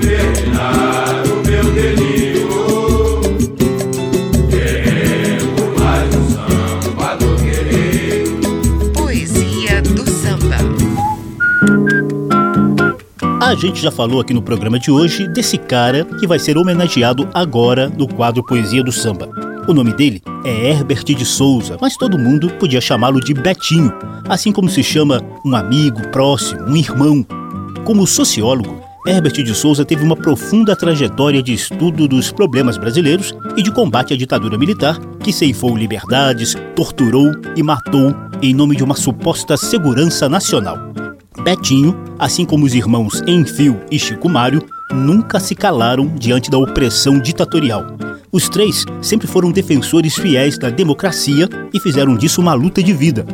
Terminar 0.02 1.24
o 1.26 1.36
meu 1.48 1.64
delírio, 1.74 2.50
mais 5.80 6.16
um. 6.16 6.30
Poesia 8.94 9.82
do 9.82 10.10
samba. 10.10 10.58
A 13.42 13.56
gente 13.56 13.82
já 13.82 13.92
falou 13.92 14.22
aqui 14.22 14.34
no 14.34 14.42
programa 14.42 14.80
de 14.80 14.92
hoje 14.92 15.28
desse 15.28 15.58
cara 15.58 16.06
que 16.20 16.28
vai 16.28 16.40
ser 16.40 16.58
homenageado 16.58 17.28
agora 17.34 17.90
no 17.90 18.08
quadro 18.08 18.46
Poesia 18.46 18.84
do 18.84 18.92
Samba. 18.92 19.39
O 19.70 19.74
nome 19.74 19.94
dele 19.94 20.20
é 20.44 20.72
Herbert 20.72 21.04
de 21.04 21.24
Souza, 21.24 21.78
mas 21.80 21.96
todo 21.96 22.18
mundo 22.18 22.50
podia 22.56 22.82
chamá-lo 22.82 23.20
de 23.20 23.36
Betinho, 23.36 23.94
assim 24.28 24.52
como 24.52 24.68
se 24.68 24.82
chama 24.82 25.22
um 25.46 25.56
amigo 25.56 26.08
próximo, 26.08 26.64
um 26.64 26.76
irmão. 26.76 27.24
Como 27.86 28.08
sociólogo, 28.08 28.82
Herbert 29.06 29.44
de 29.44 29.54
Souza 29.54 29.86
teve 29.86 30.04
uma 30.04 30.16
profunda 30.16 30.76
trajetória 30.76 31.44
de 31.44 31.54
estudo 31.54 32.08
dos 32.08 32.32
problemas 32.32 32.78
brasileiros 32.78 33.32
e 33.56 33.62
de 33.62 33.72
combate 33.72 34.12
à 34.12 34.18
ditadura 34.18 34.58
militar, 34.58 34.98
que 35.24 35.32
ceifou 35.32 35.78
liberdades, 35.78 36.56
torturou 36.76 37.32
e 37.56 37.62
matou 37.62 38.16
em 38.42 38.56
nome 38.56 38.76
de 38.76 38.84
uma 38.84 38.96
suposta 38.96 39.56
segurança 39.56 40.28
nacional. 40.28 40.80
Betinho, 41.44 41.96
assim 42.18 42.44
como 42.44 42.66
os 42.66 42.74
irmãos 42.74 43.22
Enfio 43.28 43.80
e 43.92 44.00
Chico 44.00 44.28
Mário, 44.28 44.66
nunca 44.94 45.40
se 45.40 45.56
calaram 45.56 46.08
diante 46.08 46.50
da 46.50 46.58
opressão 46.58 47.20
ditatorial. 47.20 47.86
Os 48.32 48.48
três 48.48 48.86
sempre 49.02 49.28
foram 49.28 49.52
defensores 49.52 50.16
fiéis 50.16 50.58
da 50.58 50.70
democracia 50.70 51.50
e 51.74 51.80
fizeram 51.80 52.16
disso 52.16 52.42
uma 52.42 52.54
luta 52.54 52.82
de 52.82 52.94
vida. 52.94 53.26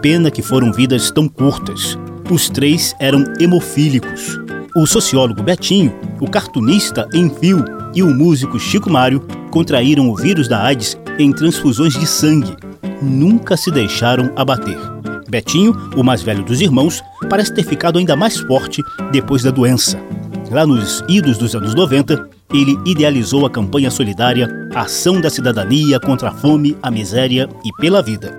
Pena 0.00 0.30
que 0.30 0.42
foram 0.42 0.72
vidas 0.72 1.10
tão 1.10 1.28
curtas. 1.28 1.98
Os 2.30 2.48
três 2.48 2.94
eram 3.00 3.24
hemofílicos. 3.40 4.38
O 4.76 4.86
sociólogo 4.86 5.42
Betinho, 5.42 5.92
o 6.20 6.30
cartunista 6.30 7.08
Enfio 7.12 7.64
e 7.94 8.02
o 8.02 8.08
músico 8.08 8.58
Chico 8.58 8.90
Mário 8.90 9.20
contraíram 9.50 10.08
o 10.08 10.16
vírus 10.16 10.48
da 10.48 10.62
AIDS 10.62 10.96
em 11.18 11.32
transfusões 11.32 11.92
de 11.94 12.06
sangue. 12.06 12.56
Nunca 13.02 13.56
se 13.56 13.70
deixaram 13.70 14.32
abater. 14.36 14.78
Betinho, 15.28 15.74
o 15.96 16.02
mais 16.02 16.22
velho 16.22 16.44
dos 16.44 16.60
irmãos, 16.60 17.02
parece 17.28 17.54
ter 17.54 17.64
ficado 17.64 17.98
ainda 17.98 18.14
mais 18.14 18.38
forte 18.38 18.82
depois 19.10 19.42
da 19.42 19.50
doença. 19.50 19.98
Lá 20.52 20.66
nos 20.66 21.02
idos 21.08 21.38
dos 21.38 21.56
anos 21.56 21.74
90, 21.74 22.28
ele 22.52 22.78
idealizou 22.84 23.46
a 23.46 23.50
campanha 23.50 23.90
solidária 23.90 24.46
Ação 24.74 25.18
da 25.18 25.30
Cidadania 25.30 25.98
contra 25.98 26.28
a 26.28 26.30
Fome, 26.30 26.76
a 26.82 26.90
Miséria 26.90 27.48
e 27.64 27.72
pela 27.80 28.02
Vida. 28.02 28.38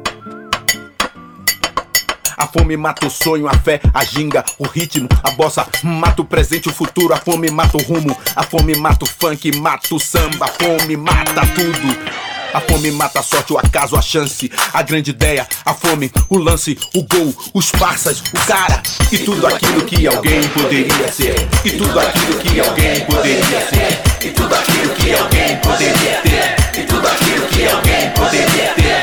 A 2.37 2.45
fome 2.45 2.77
mata 2.77 3.07
o 3.07 3.09
sonho, 3.09 3.47
a 3.47 3.53
fé, 3.53 3.81
a 3.91 4.05
ginga, 4.05 4.45
o 4.59 4.67
ritmo, 4.67 5.09
a 5.23 5.31
bossa 5.31 5.67
mata 5.81 6.21
o 6.21 6.25
presente, 6.25 6.69
o 6.69 6.73
futuro. 6.73 7.15
A 7.15 7.17
fome 7.17 7.49
mata 7.49 7.77
o 7.77 7.81
rumo, 7.81 8.15
a 8.35 8.43
fome 8.43 8.75
mata 8.75 9.05
o 9.05 9.07
funk, 9.07 9.51
mata 9.57 9.95
o 9.95 9.99
samba. 9.99 10.45
A 10.45 10.49
fome 10.49 10.95
mata 10.95 11.41
tudo. 11.55 12.32
A 12.53 12.61
fome 12.61 12.91
mata 12.91 13.19
a 13.19 13.23
sorte, 13.23 13.51
o 13.51 13.57
acaso, 13.57 13.95
a 13.95 14.01
chance, 14.01 14.51
a 14.71 14.83
grande 14.83 15.09
ideia, 15.09 15.47
a 15.65 15.73
fome, 15.73 16.11
o 16.29 16.37
lance, 16.37 16.77
o 16.93 17.01
gol, 17.01 17.33
os 17.51 17.71
parças, 17.71 18.19
o 18.19 18.45
cara 18.45 18.83
e 19.11 19.17
tudo 19.17 19.47
aquilo 19.47 19.83
que 19.85 20.05
alguém 20.05 20.47
poderia 20.49 21.11
ser. 21.11 21.33
E 21.65 21.71
tudo 21.71 21.99
aquilo 21.99 22.39
que 22.39 22.59
alguém 22.59 23.05
poderia 23.05 23.61
ser. 23.67 24.03
E 24.23 24.29
tudo 24.29 24.53
aquilo 24.53 24.93
que 24.93 25.13
alguém 25.13 25.57
poderia 25.57 26.21
ter. 26.21 26.79
E 26.79 26.83
tudo 26.85 27.07
aquilo 27.07 27.47
que 27.47 27.67
alguém 27.67 28.11
poderia 28.11 28.73
ter. 28.75 28.93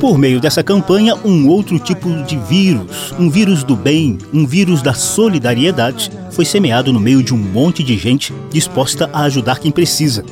Por 0.00 0.18
meio 0.18 0.40
dessa 0.40 0.64
campanha, 0.64 1.14
um 1.24 1.46
outro 1.46 1.78
tipo 1.78 2.24
de 2.24 2.36
vírus, 2.36 3.14
um 3.16 3.30
vírus 3.30 3.62
do 3.62 3.76
bem, 3.76 4.18
um 4.34 4.44
vírus 4.44 4.82
da 4.82 4.94
solidariedade, 4.94 6.10
foi 6.32 6.44
semeado 6.44 6.92
no 6.92 6.98
meio 6.98 7.22
de 7.22 7.32
um 7.32 7.38
monte 7.38 7.84
de 7.84 7.96
gente 7.96 8.34
disposta 8.50 9.08
a 9.12 9.22
ajudar 9.22 9.60
quem 9.60 9.70
precisa. 9.70 10.24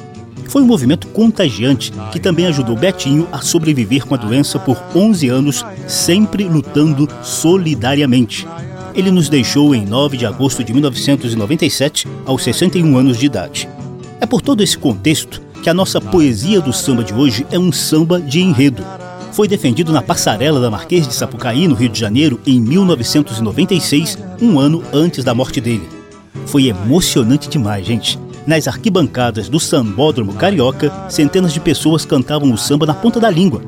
Foi 0.51 0.63
um 0.63 0.67
movimento 0.67 1.07
contagiante 1.07 1.93
que 2.11 2.19
também 2.19 2.45
ajudou 2.47 2.75
Betinho 2.75 3.29
a 3.31 3.41
sobreviver 3.41 4.05
com 4.05 4.17
a 4.17 4.19
doença 4.19 4.59
por 4.59 4.83
11 4.97 5.29
anos, 5.29 5.65
sempre 5.87 6.43
lutando 6.43 7.09
solidariamente. 7.23 8.49
Ele 8.93 9.13
nos 9.13 9.29
deixou 9.29 9.77
em 9.77 9.87
9 9.87 10.17
de 10.17 10.27
agosto 10.27 10.65
de 10.65 10.73
1997, 10.73 12.09
aos 12.27 12.43
61 12.43 12.99
anos 12.99 13.17
de 13.17 13.27
idade. 13.27 13.69
É 14.21 14.27
por 14.27 14.43
todo 14.43 14.61
esse 14.61 14.77
contexto 14.77 15.41
que 15.63 15.71
a 15.71 15.75
nossa 15.75 16.01
poesia 16.01 16.61
do 16.61 16.73
samba 16.73 17.05
de 17.05 17.15
hoje 17.15 17.47
é 17.53 17.59
um 17.59 17.71
samba 17.71 18.21
de 18.21 18.41
enredo. 18.41 18.85
Foi 19.31 19.47
defendido 19.47 19.93
na 19.93 20.03
passarela 20.03 20.61
da 20.61 20.69
Marquês 20.69 21.07
de 21.07 21.15
Sapucaí, 21.15 21.69
no 21.69 21.77
Rio 21.77 21.91
de 21.91 22.01
Janeiro, 22.01 22.41
em 22.45 22.61
1996, 22.61 24.19
um 24.43 24.59
ano 24.59 24.83
antes 24.93 25.23
da 25.23 25.33
morte 25.33 25.61
dele. 25.61 25.89
Foi 26.47 26.67
emocionante 26.67 27.49
demais, 27.49 27.87
gente. 27.87 28.19
Nas 28.47 28.67
arquibancadas 28.67 29.49
do 29.49 29.61
Sambódromo 29.61 30.33
Carioca, 30.35 30.93
centenas 31.09 31.53
de 31.53 31.61
pessoas 31.61 32.05
cantavam 32.05 32.53
o 32.53 32.59
samba 32.59 32.87
na 32.87 32.95
ponta 32.95 33.21
da 33.21 33.31
língua. 33.31 33.63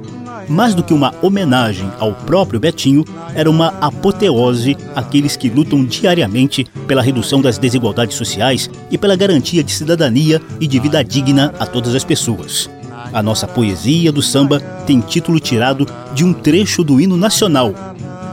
Mais 0.48 0.74
do 0.74 0.82
que 0.82 0.92
uma 0.92 1.14
homenagem 1.22 1.90
ao 1.98 2.12
próprio 2.12 2.58
Betinho, 2.58 3.04
era 3.34 3.50
uma 3.50 3.68
apoteose 3.80 4.76
àqueles 4.94 5.36
que 5.36 5.48
lutam 5.48 5.84
diariamente 5.84 6.66
pela 6.86 7.02
redução 7.02 7.40
das 7.40 7.58
desigualdades 7.58 8.16
sociais 8.16 8.68
e 8.90 8.98
pela 8.98 9.14
garantia 9.16 9.62
de 9.62 9.72
cidadania 9.72 10.40
e 10.60 10.66
de 10.66 10.80
vida 10.80 11.02
digna 11.04 11.54
a 11.58 11.66
todas 11.66 11.94
as 11.94 12.04
pessoas. 12.04 12.68
A 13.12 13.22
nossa 13.22 13.46
poesia 13.46 14.10
do 14.10 14.22
samba 14.22 14.58
tem 14.86 15.00
título 15.00 15.38
tirado 15.38 15.86
de 16.14 16.24
um 16.24 16.32
trecho 16.32 16.82
do 16.82 17.00
hino 17.00 17.16
nacional. 17.16 17.74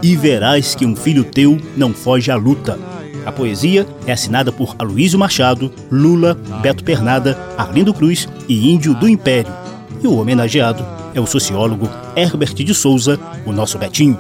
E 0.02 0.16
verás 0.16 0.74
que 0.74 0.86
um 0.86 0.96
filho 0.96 1.26
teu 1.26 1.60
não 1.76 1.94
foge 1.94 2.32
à 2.32 2.36
luta. 2.36 2.80
A 3.26 3.32
poesia 3.32 3.86
é 4.06 4.12
assinada 4.12 4.52
por 4.52 4.76
Aloysio 4.80 5.20
Machado, 5.20 5.72
Lula, 5.92 6.36
Beto 6.62 6.84
Pernada, 6.84 7.38
Arlindo 7.58 7.94
Cruz 7.94 8.28
e 8.48 8.72
Índio 8.72 8.94
do 8.94 9.08
Império. 9.08 9.52
E 10.02 10.08
o 10.08 10.18
homenageado 10.18 10.86
é 11.14 11.20
o 11.20 11.28
sociólogo 11.28 11.90
Herbert 12.16 12.54
de 12.54 12.74
Souza, 12.74 13.20
o 13.46 13.52
nosso 13.52 13.78
Betinho. 13.78 14.18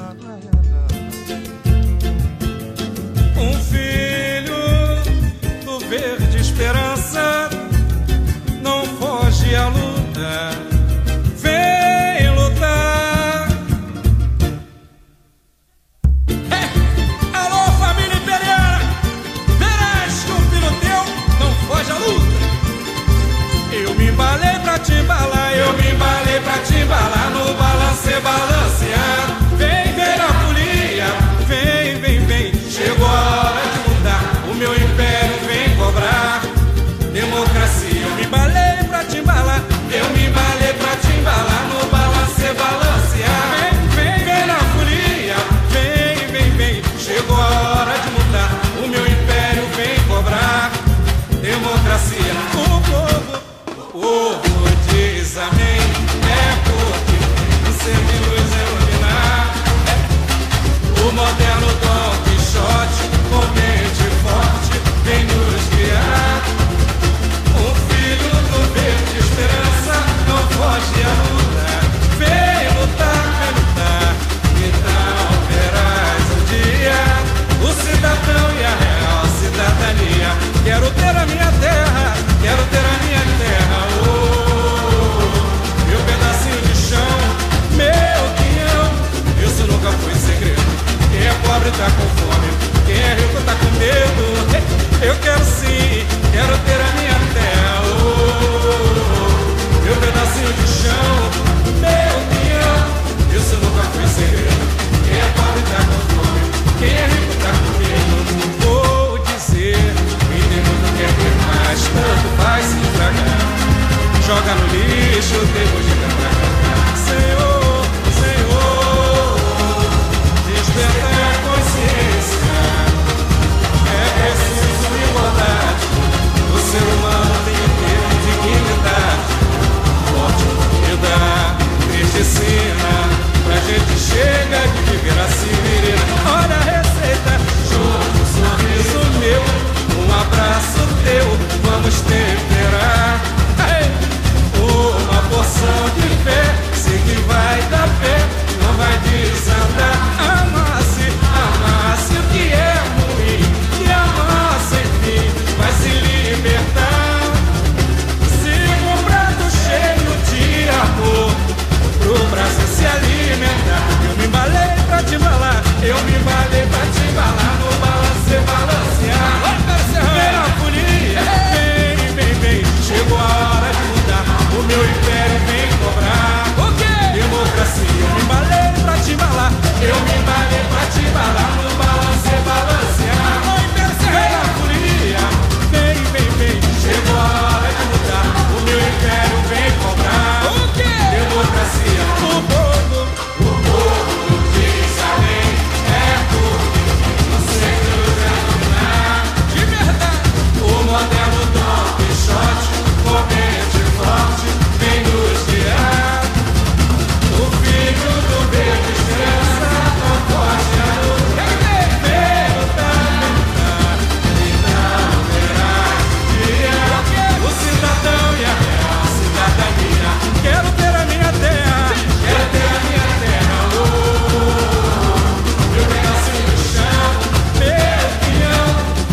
κανονίσω 114.49 115.39
τίποτα 115.53 115.78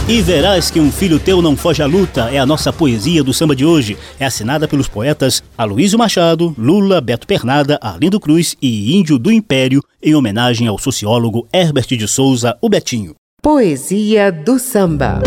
E 0.08 0.22
verás 0.22 0.70
que 0.70 0.78
um 0.78 0.92
filho 0.92 1.18
teu 1.18 1.42
não 1.42 1.56
foge 1.56 1.82
à 1.82 1.86
luta 1.86 2.30
é 2.30 2.38
a 2.38 2.46
nossa 2.46 2.72
poesia 2.72 3.24
do 3.24 3.34
samba 3.34 3.56
de 3.56 3.64
hoje. 3.64 3.98
É 4.20 4.24
assinada 4.24 4.68
pelos 4.68 4.86
poetas 4.86 5.42
Aloysio 5.58 5.98
Machado, 5.98 6.54
Lula, 6.56 7.00
Beto 7.00 7.26
Pernada, 7.26 7.76
Arlindo 7.82 8.20
Cruz 8.20 8.56
e 8.62 8.96
Índio 8.96 9.18
do 9.18 9.32
Império, 9.32 9.82
em 10.00 10.14
homenagem 10.14 10.68
ao 10.68 10.78
sociólogo 10.78 11.48
Herbert 11.52 11.88
de 11.88 12.06
Souza, 12.06 12.56
o 12.62 12.68
Betinho. 12.68 13.16
Poesia 13.42 14.30
do 14.30 14.60
samba. 14.60 15.20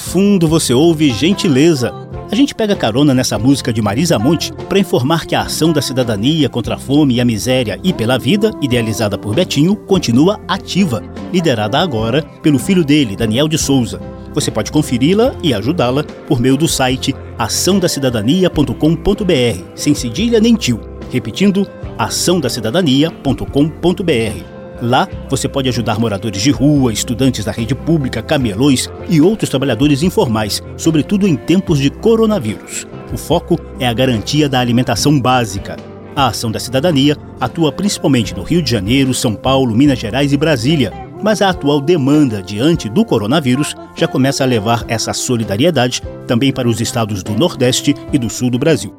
Fundo 0.00 0.48
você 0.48 0.72
ouve 0.72 1.10
Gentileza. 1.10 1.92
A 2.32 2.34
gente 2.34 2.54
pega 2.54 2.74
carona 2.74 3.12
nessa 3.12 3.38
música 3.38 3.70
de 3.72 3.82
Marisa 3.82 4.18
Monte 4.18 4.50
para 4.68 4.78
informar 4.78 5.26
que 5.26 5.34
a 5.34 5.42
ação 5.42 5.72
da 5.72 5.82
cidadania 5.82 6.48
contra 6.48 6.76
a 6.76 6.78
fome 6.78 7.14
e 7.14 7.20
a 7.20 7.24
miséria 7.24 7.78
e 7.84 7.92
pela 7.92 8.18
vida, 8.18 8.50
idealizada 8.62 9.18
por 9.18 9.34
Betinho, 9.34 9.76
continua 9.76 10.40
ativa, 10.48 11.02
liderada 11.32 11.78
agora 11.78 12.22
pelo 12.42 12.58
filho 12.58 12.84
dele, 12.84 13.14
Daniel 13.14 13.46
de 13.46 13.58
Souza. 13.58 14.00
Você 14.32 14.50
pode 14.50 14.72
conferi-la 14.72 15.34
e 15.42 15.52
ajudá-la 15.52 16.02
por 16.02 16.40
meio 16.40 16.56
do 16.56 16.66
site 16.66 17.14
açãodacidadania.com.br, 17.38 19.64
sem 19.74 19.94
cedilha 19.94 20.40
nem 20.40 20.54
tio. 20.54 20.80
Repetindo, 21.10 21.68
açãodacidadania.com.br. 21.98 24.59
Lá 24.82 25.08
você 25.28 25.48
pode 25.48 25.68
ajudar 25.68 25.98
moradores 25.98 26.40
de 26.40 26.50
rua, 26.50 26.92
estudantes 26.92 27.44
da 27.44 27.52
rede 27.52 27.74
pública, 27.74 28.22
camelões 28.22 28.88
e 29.08 29.20
outros 29.20 29.50
trabalhadores 29.50 30.02
informais, 30.02 30.62
sobretudo 30.76 31.26
em 31.26 31.36
tempos 31.36 31.78
de 31.78 31.90
coronavírus. 31.90 32.86
O 33.12 33.18
foco 33.18 33.58
é 33.78 33.86
a 33.86 33.92
garantia 33.92 34.48
da 34.48 34.60
alimentação 34.60 35.20
básica. 35.20 35.76
A 36.16 36.28
Ação 36.28 36.50
da 36.50 36.58
Cidadania 36.58 37.16
atua 37.40 37.72
principalmente 37.72 38.34
no 38.34 38.42
Rio 38.42 38.62
de 38.62 38.70
Janeiro, 38.70 39.14
São 39.14 39.34
Paulo, 39.34 39.74
Minas 39.74 39.98
Gerais 39.98 40.32
e 40.32 40.36
Brasília, 40.36 40.92
mas 41.22 41.42
a 41.42 41.50
atual 41.50 41.80
demanda 41.80 42.42
diante 42.42 42.88
do 42.88 43.04
coronavírus 43.04 43.74
já 43.94 44.08
começa 44.08 44.42
a 44.42 44.46
levar 44.46 44.84
essa 44.88 45.12
solidariedade 45.12 46.02
também 46.26 46.52
para 46.52 46.68
os 46.68 46.80
estados 46.80 47.22
do 47.22 47.34
Nordeste 47.34 47.94
e 48.12 48.18
do 48.18 48.30
Sul 48.30 48.50
do 48.50 48.58
Brasil. 48.58 48.94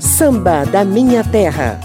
Samba 0.00 0.64
da 0.64 0.84
Minha 0.84 1.24
Terra. 1.24 1.80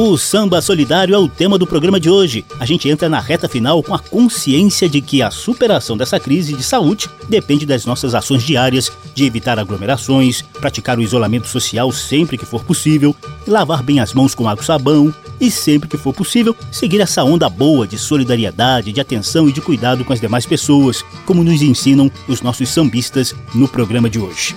O 0.00 0.16
samba 0.16 0.62
solidário 0.62 1.12
é 1.12 1.18
o 1.18 1.28
tema 1.28 1.58
do 1.58 1.66
programa 1.66 1.98
de 1.98 2.08
hoje. 2.08 2.44
A 2.60 2.64
gente 2.64 2.88
entra 2.88 3.08
na 3.08 3.18
reta 3.18 3.48
final 3.48 3.82
com 3.82 3.92
a 3.92 3.98
consciência 3.98 4.88
de 4.88 5.00
que 5.00 5.20
a 5.20 5.28
superação 5.28 5.96
dessa 5.96 6.20
crise 6.20 6.54
de 6.54 6.62
saúde 6.62 7.10
depende 7.28 7.66
das 7.66 7.84
nossas 7.84 8.14
ações 8.14 8.44
diárias 8.44 8.92
de 9.12 9.24
evitar 9.24 9.58
aglomerações, 9.58 10.40
praticar 10.40 11.00
o 11.00 11.02
isolamento 11.02 11.48
social 11.48 11.90
sempre 11.90 12.38
que 12.38 12.46
for 12.46 12.62
possível, 12.62 13.12
lavar 13.44 13.82
bem 13.82 13.98
as 13.98 14.14
mãos 14.14 14.36
com 14.36 14.48
água 14.48 14.62
e 14.62 14.66
sabão 14.66 15.12
e 15.40 15.50
sempre 15.50 15.88
que 15.88 15.96
for 15.96 16.14
possível 16.14 16.54
seguir 16.70 17.00
essa 17.00 17.24
onda 17.24 17.48
boa 17.48 17.84
de 17.84 17.98
solidariedade, 17.98 18.92
de 18.92 19.00
atenção 19.00 19.48
e 19.48 19.52
de 19.52 19.60
cuidado 19.60 20.04
com 20.04 20.12
as 20.12 20.20
demais 20.20 20.46
pessoas, 20.46 21.04
como 21.26 21.42
nos 21.42 21.60
ensinam 21.60 22.08
os 22.28 22.40
nossos 22.40 22.68
sambistas 22.68 23.34
no 23.52 23.66
programa 23.66 24.08
de 24.08 24.20
hoje. 24.20 24.54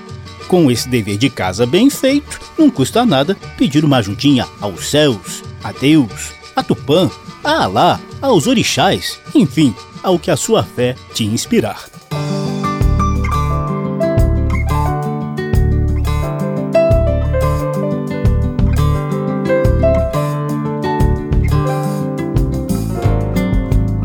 Com 0.52 0.70
esse 0.70 0.90
dever 0.90 1.18
de 1.18 1.30
casa 1.30 1.66
bem 1.66 1.90
feito, 1.90 2.38
não 2.58 2.70
custa 2.70 3.06
nada 3.06 3.38
pedir 3.58 3.86
uma 3.86 4.00
ajudinha 4.00 4.46
aos 4.60 4.90
céus, 4.90 5.42
a 5.64 5.72
Deus, 5.72 6.34
a 6.54 6.62
Tupã, 6.62 7.10
a 7.42 7.64
Alá, 7.64 7.98
aos 8.22 8.48
orixás, 8.48 9.18
enfim, 9.34 9.74
ao 10.04 10.20
que 10.20 10.30
a 10.30 10.36
sua 10.36 10.62
fé 10.62 10.94
te 11.14 11.24
inspirar. 11.24 11.86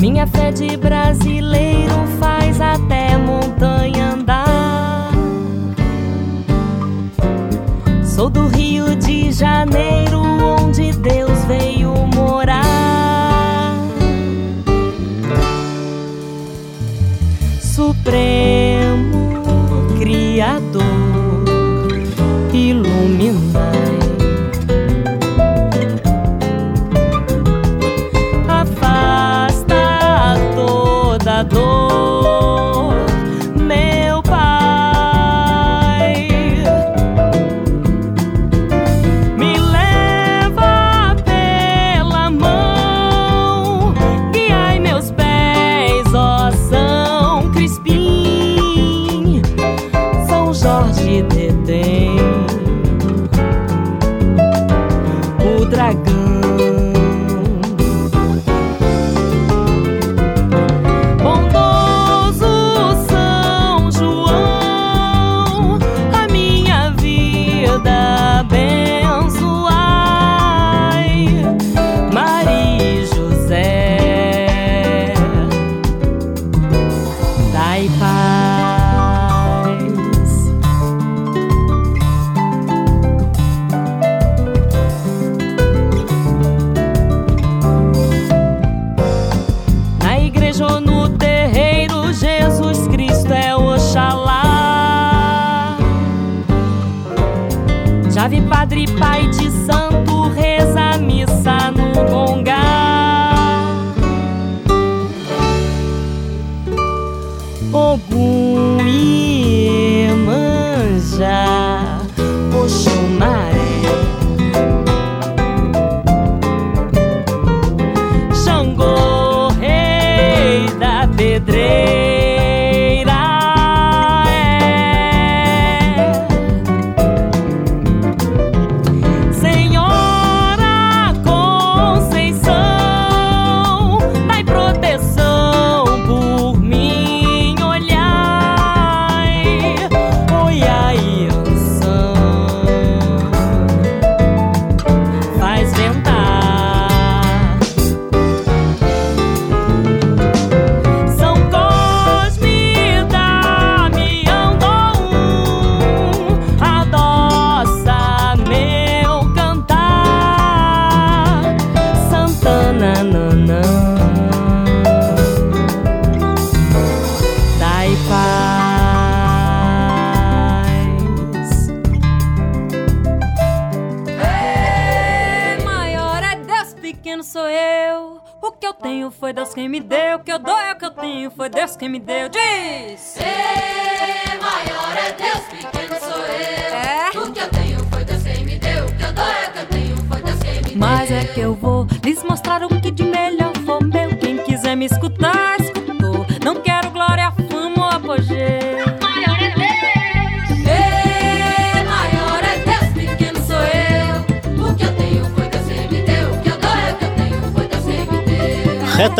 Minha 0.00 0.28
fé 0.28 0.52
de 0.52 0.76
brasileiro 0.76 1.45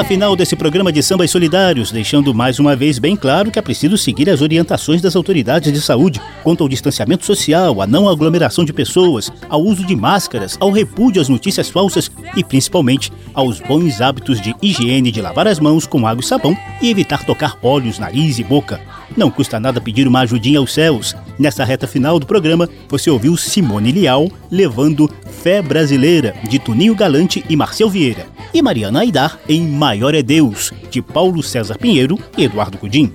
final 0.07 0.37
desse 0.37 0.55
programa 0.55 0.93
de 0.93 1.03
sambas 1.03 1.33
solidários, 1.33 1.91
deixando 1.91 2.33
mais 2.33 2.61
uma 2.61 2.77
vez 2.77 2.97
bem 2.97 3.17
claro 3.17 3.51
que 3.51 3.59
é 3.59 3.63
preciso 3.63 3.99
seguir 3.99 4.31
as 4.31 4.41
orientações 4.41 5.03
das 5.03 5.17
autoridades 5.17 5.73
de 5.73 5.81
saúde 5.81 6.23
quanto 6.45 6.63
ao 6.63 6.69
distanciamento 6.69 7.27
social, 7.27 7.83
à 7.83 7.89
não 7.89 8.09
aglomeração 8.09 8.65
de 8.65 8.73
pessoas, 8.73 9.33
ao 9.49 9.61
uso 9.61 9.85
de 9.85 9.97
máscaras, 9.97 10.57
ao 10.61 10.71
repúdio 10.71 11.21
às 11.21 11.29
notícias 11.29 11.69
falsas 11.69 12.09
e 12.37 12.45
principalmente 12.45 13.13
aos 13.35 13.59
bons 13.59 14.01
hábitos 14.01 14.41
de 14.41 14.55
higiene 14.63 15.11
de 15.11 15.21
lavar 15.21 15.49
as 15.49 15.59
mãos 15.59 15.89
com 15.89 16.07
água 16.07 16.23
e 16.23 16.25
sabão 16.25 16.57
e 16.81 16.89
evitar 16.89 17.25
tocar 17.25 17.59
olhos, 17.61 17.99
nariz 17.99 18.39
e 18.39 18.45
boca. 18.45 18.81
Não 19.17 19.31
custa 19.31 19.59
nada 19.59 19.81
pedir 19.81 20.07
uma 20.07 20.21
ajudinha 20.21 20.61
aos 20.61 20.73
céus. 20.73 21.17
Nessa 21.39 21.65
reta 21.65 21.87
final 21.87 22.21
do 22.21 22.27
programa, 22.27 22.69
você 22.89 23.11
ouviu 23.11 23.37
Simone 23.37 23.91
Lial 23.91 24.29
levando 24.51 25.11
Fé 25.47 25.63
Brasileira, 25.63 26.35
de 26.51 26.59
Tuninho 26.59 26.93
Galante 26.93 27.45
e 27.49 27.55
Marcel 27.55 27.89
Vieira 27.89 28.27
e 28.53 28.61
Mariana 28.61 28.99
Aidar 28.99 29.39
em 29.49 29.63
Maior 29.63 30.13
é 30.13 30.21
Deus, 30.21 30.73
de 30.91 31.01
Paulo 31.01 31.41
César 31.41 31.79
Pinheiro 31.79 32.19
e 32.37 32.43
Eduardo 32.43 32.77
Cudim. 32.77 33.13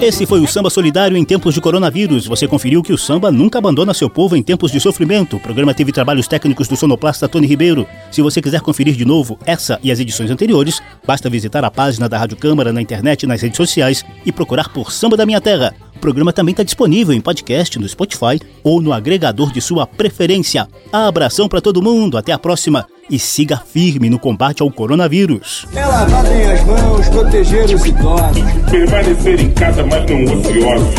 É. 0.00 0.06
Esse 0.06 0.24
foi 0.24 0.40
o 0.40 0.48
Samba 0.48 0.70
Solidário 0.70 1.18
em 1.18 1.24
tempos 1.24 1.52
de 1.52 1.60
coronavírus. 1.60 2.26
Você 2.26 2.48
conferiu 2.48 2.82
que 2.82 2.94
o 2.94 2.98
samba 2.98 3.30
nunca 3.30 3.58
abandona 3.58 3.92
seu 3.92 4.08
povo 4.08 4.34
em 4.34 4.42
tempos 4.42 4.72
de 4.72 4.80
sofrimento. 4.80 5.36
O 5.36 5.40
programa 5.40 5.74
teve 5.74 5.92
trabalhos 5.92 6.26
técnicos 6.26 6.66
do 6.66 6.76
sonoplasta 6.76 7.28
Tony 7.28 7.46
Ribeiro. 7.46 7.86
Se 8.10 8.22
você 8.22 8.40
quiser 8.40 8.62
conferir 8.62 8.96
de 8.96 9.04
novo 9.04 9.38
essa 9.44 9.78
e 9.82 9.92
as 9.92 10.00
edições 10.00 10.30
anteriores, 10.30 10.82
basta 11.06 11.28
visitar 11.28 11.62
a 11.62 11.70
página 11.70 12.08
da 12.08 12.16
Rádio 12.16 12.38
Câmara 12.38 12.72
na 12.72 12.80
internet 12.80 13.24
e 13.24 13.26
nas 13.26 13.42
redes 13.42 13.58
sociais 13.58 14.02
e 14.24 14.32
procurar 14.32 14.70
por 14.70 14.90
Samba 14.90 15.16
da 15.16 15.26
Minha 15.26 15.40
Terra 15.40 15.74
programa 16.02 16.32
também 16.32 16.52
está 16.52 16.64
disponível 16.64 17.14
em 17.14 17.20
podcast 17.20 17.78
no 17.78 17.88
Spotify 17.88 18.40
ou 18.64 18.82
no 18.82 18.92
agregador 18.92 19.52
de 19.52 19.60
sua 19.60 19.86
preferência. 19.86 20.68
Abração 20.92 21.48
para 21.48 21.60
todo 21.60 21.80
mundo, 21.80 22.18
até 22.18 22.32
a 22.32 22.38
próxima 22.38 22.84
e 23.08 23.20
siga 23.20 23.56
firme 23.56 24.10
no 24.10 24.18
combate 24.18 24.62
ao 24.62 24.70
coronavírus. 24.70 25.64
É 25.74 25.86
lavarem 25.86 26.52
as 26.52 26.64
mãos, 26.64 27.08
proteger 27.08 27.66
os 27.66 27.86
idosos. 27.86 28.42
Permanecer 28.68 29.40
em 29.40 29.50
casa, 29.52 29.86
mas 29.86 30.10
não 30.10 30.24
ociosos. 30.24 30.94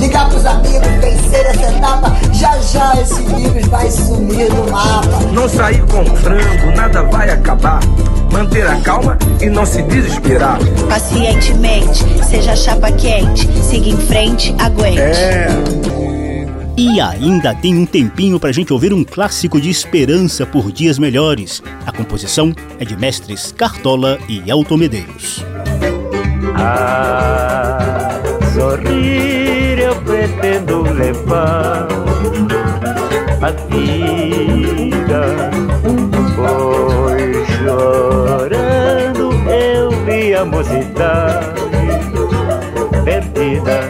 Ligar 0.00 0.28
pros 0.28 0.44
amigos, 0.44 0.88
vencer 1.00 1.46
essa 1.46 1.76
etapa. 1.76 2.16
Já 2.32 2.58
já 2.58 3.00
esse 3.00 3.22
vírus 3.22 3.68
vai 3.68 3.88
sumir 3.88 4.48
do 4.48 4.70
mapa. 4.70 5.20
Não 5.32 5.48
sair 5.48 5.82
com 5.82 6.04
frango, 6.16 6.76
nada 6.76 7.02
vai 7.04 7.30
acabar. 7.30 7.80
Manter 8.32 8.66
a 8.66 8.80
calma 8.80 9.18
e 9.40 9.46
não 9.46 9.66
se 9.66 9.82
desesperar. 9.82 10.58
Pacientemente, 10.88 12.04
seja 12.24 12.54
chapa 12.56 12.90
quente. 12.92 13.46
Siga 13.62 13.88
em 13.88 13.96
frente, 13.96 14.54
aguente. 14.58 15.00
É. 15.00 15.48
E 16.76 16.98
ainda 16.98 17.54
tem 17.54 17.76
um 17.76 17.84
tempinho 17.84 18.40
pra 18.40 18.52
gente 18.52 18.72
ouvir 18.72 18.92
um 18.94 19.04
clássico 19.04 19.60
de 19.60 19.68
esperança 19.68 20.46
por 20.46 20.72
dias 20.72 20.98
melhores. 20.98 21.62
A 21.86 21.92
composição 21.92 22.54
é 22.78 22.84
de 22.86 22.96
mestres 22.96 23.52
Cartola 23.52 24.18
e 24.28 24.48
Elton 24.48 24.78
Medeiros. 24.78 25.44
A 26.56 28.18
sorrir 28.54 29.78
eu 29.78 29.94
pretendo 29.96 30.82
levar 30.82 31.86
a 33.42 33.50
vida, 33.68 35.50
pois 36.36 37.09
chorando 37.80 39.32
eu 39.48 39.90
vi 40.04 40.34
a 40.34 40.44
mocidade 40.44 41.62
perdida. 43.04 43.80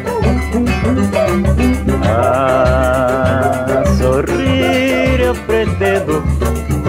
A 2.07 3.83
sorrir 3.99 5.21
eu 5.21 5.35
pretendo 5.35 6.23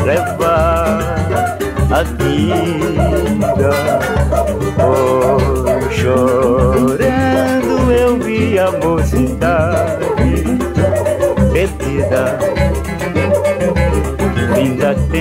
levar 0.06 1.18
a 1.91 2.04
vida. 2.04 3.72
Oh, 4.78 5.39
chorando 5.89 7.91
eu 7.91 8.20
vi 8.20 8.60
a 8.60 8.72
mocidade 8.72 10.06
perdida. 11.52 12.38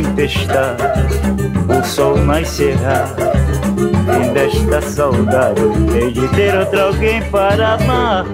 Tempestade, 0.00 0.82
o 1.68 1.84
sol 1.84 2.16
nascerá. 2.16 3.04
Fim 3.76 4.32
desta 4.32 4.80
saudade, 4.80 5.60
hei 5.94 6.10
de 6.10 6.26
ter 6.28 6.56
outro 6.56 6.80
alguém 6.80 7.22
para 7.24 7.74
amar. 7.74 8.24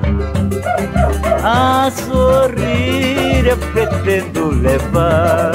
A 1.42 1.90
sorrir 1.90 3.48
eu 3.48 3.56
pretendo 3.56 4.50
levar 4.60 5.50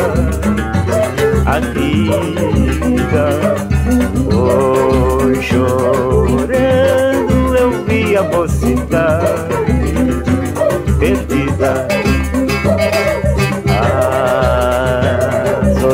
a 1.46 1.62
vida. 1.62 3.30
Oh, 4.34 5.42
chorando 5.42 7.56
eu 7.56 7.86
vi 7.86 8.18
a 8.18 8.24
mocidade 8.24 9.48
perdida. 11.00 11.88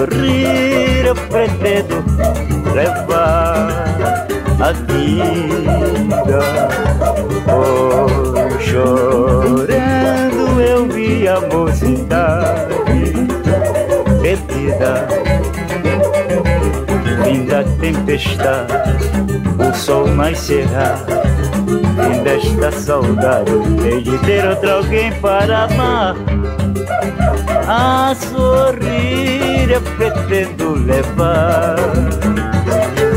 Sorrir 0.09 1.05
eu 1.05 1.15
pretendo 1.15 2.01
levar 2.73 3.67
a 4.59 4.71
vida. 4.71 6.39
Oh, 7.51 8.07
chorando 8.61 10.61
eu 10.61 10.87
vi 10.87 11.27
a 11.27 11.41
mocidade 11.41 12.73
perdida. 14.21 15.07
Vinda 17.25 17.65
tempestade, 17.81 18.73
o 19.59 19.73
sol 19.75 20.07
nascerá. 20.07 20.95
Fim 21.67 22.23
desta 22.23 22.71
saudade, 22.71 23.51
hei 23.83 24.01
de 24.01 24.17
ter 24.19 24.47
outro 24.47 24.71
alguém 24.71 25.11
para 25.19 25.65
amar. 25.65 26.15
A 27.67 28.15
sorrir 28.15 28.76
eu 29.69 29.81
pretendo 29.81 30.73
levar 30.85 31.75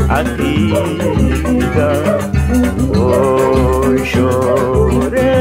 a 0.09 0.23
vida. 0.23 1.91
Hoje 2.97 4.05
chorando 4.05 5.39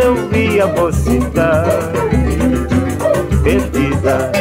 eu 0.00 0.28
vi 0.28 0.60
a 0.60 0.66
mocidade 0.66 1.92
perdida. 3.42 4.32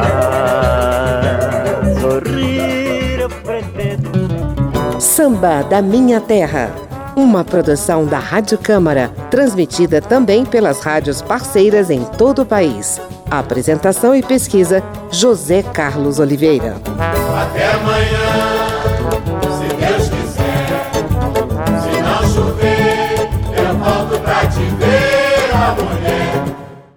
Ah, 0.00 1.82
sorrir 2.00 3.20
eu 3.20 3.28
pretendo. 3.28 5.00
Samba 5.00 5.62
da 5.62 5.82
Minha 5.82 6.20
Terra. 6.20 6.70
Uma 7.14 7.44
produção 7.44 8.06
da 8.06 8.20
Rádio 8.20 8.56
Câmara, 8.56 9.10
transmitida 9.28 10.00
também 10.00 10.44
pelas 10.44 10.80
rádios 10.80 11.20
parceiras 11.20 11.90
em 11.90 12.04
todo 12.04 12.42
o 12.42 12.46
país. 12.46 13.00
Apresentação 13.30 14.14
e 14.14 14.22
pesquisa: 14.22 14.82
José 15.10 15.62
Carlos 15.62 16.18
Oliveira. 16.18 16.76
Até 17.34 17.72
amanhã. 17.72 18.27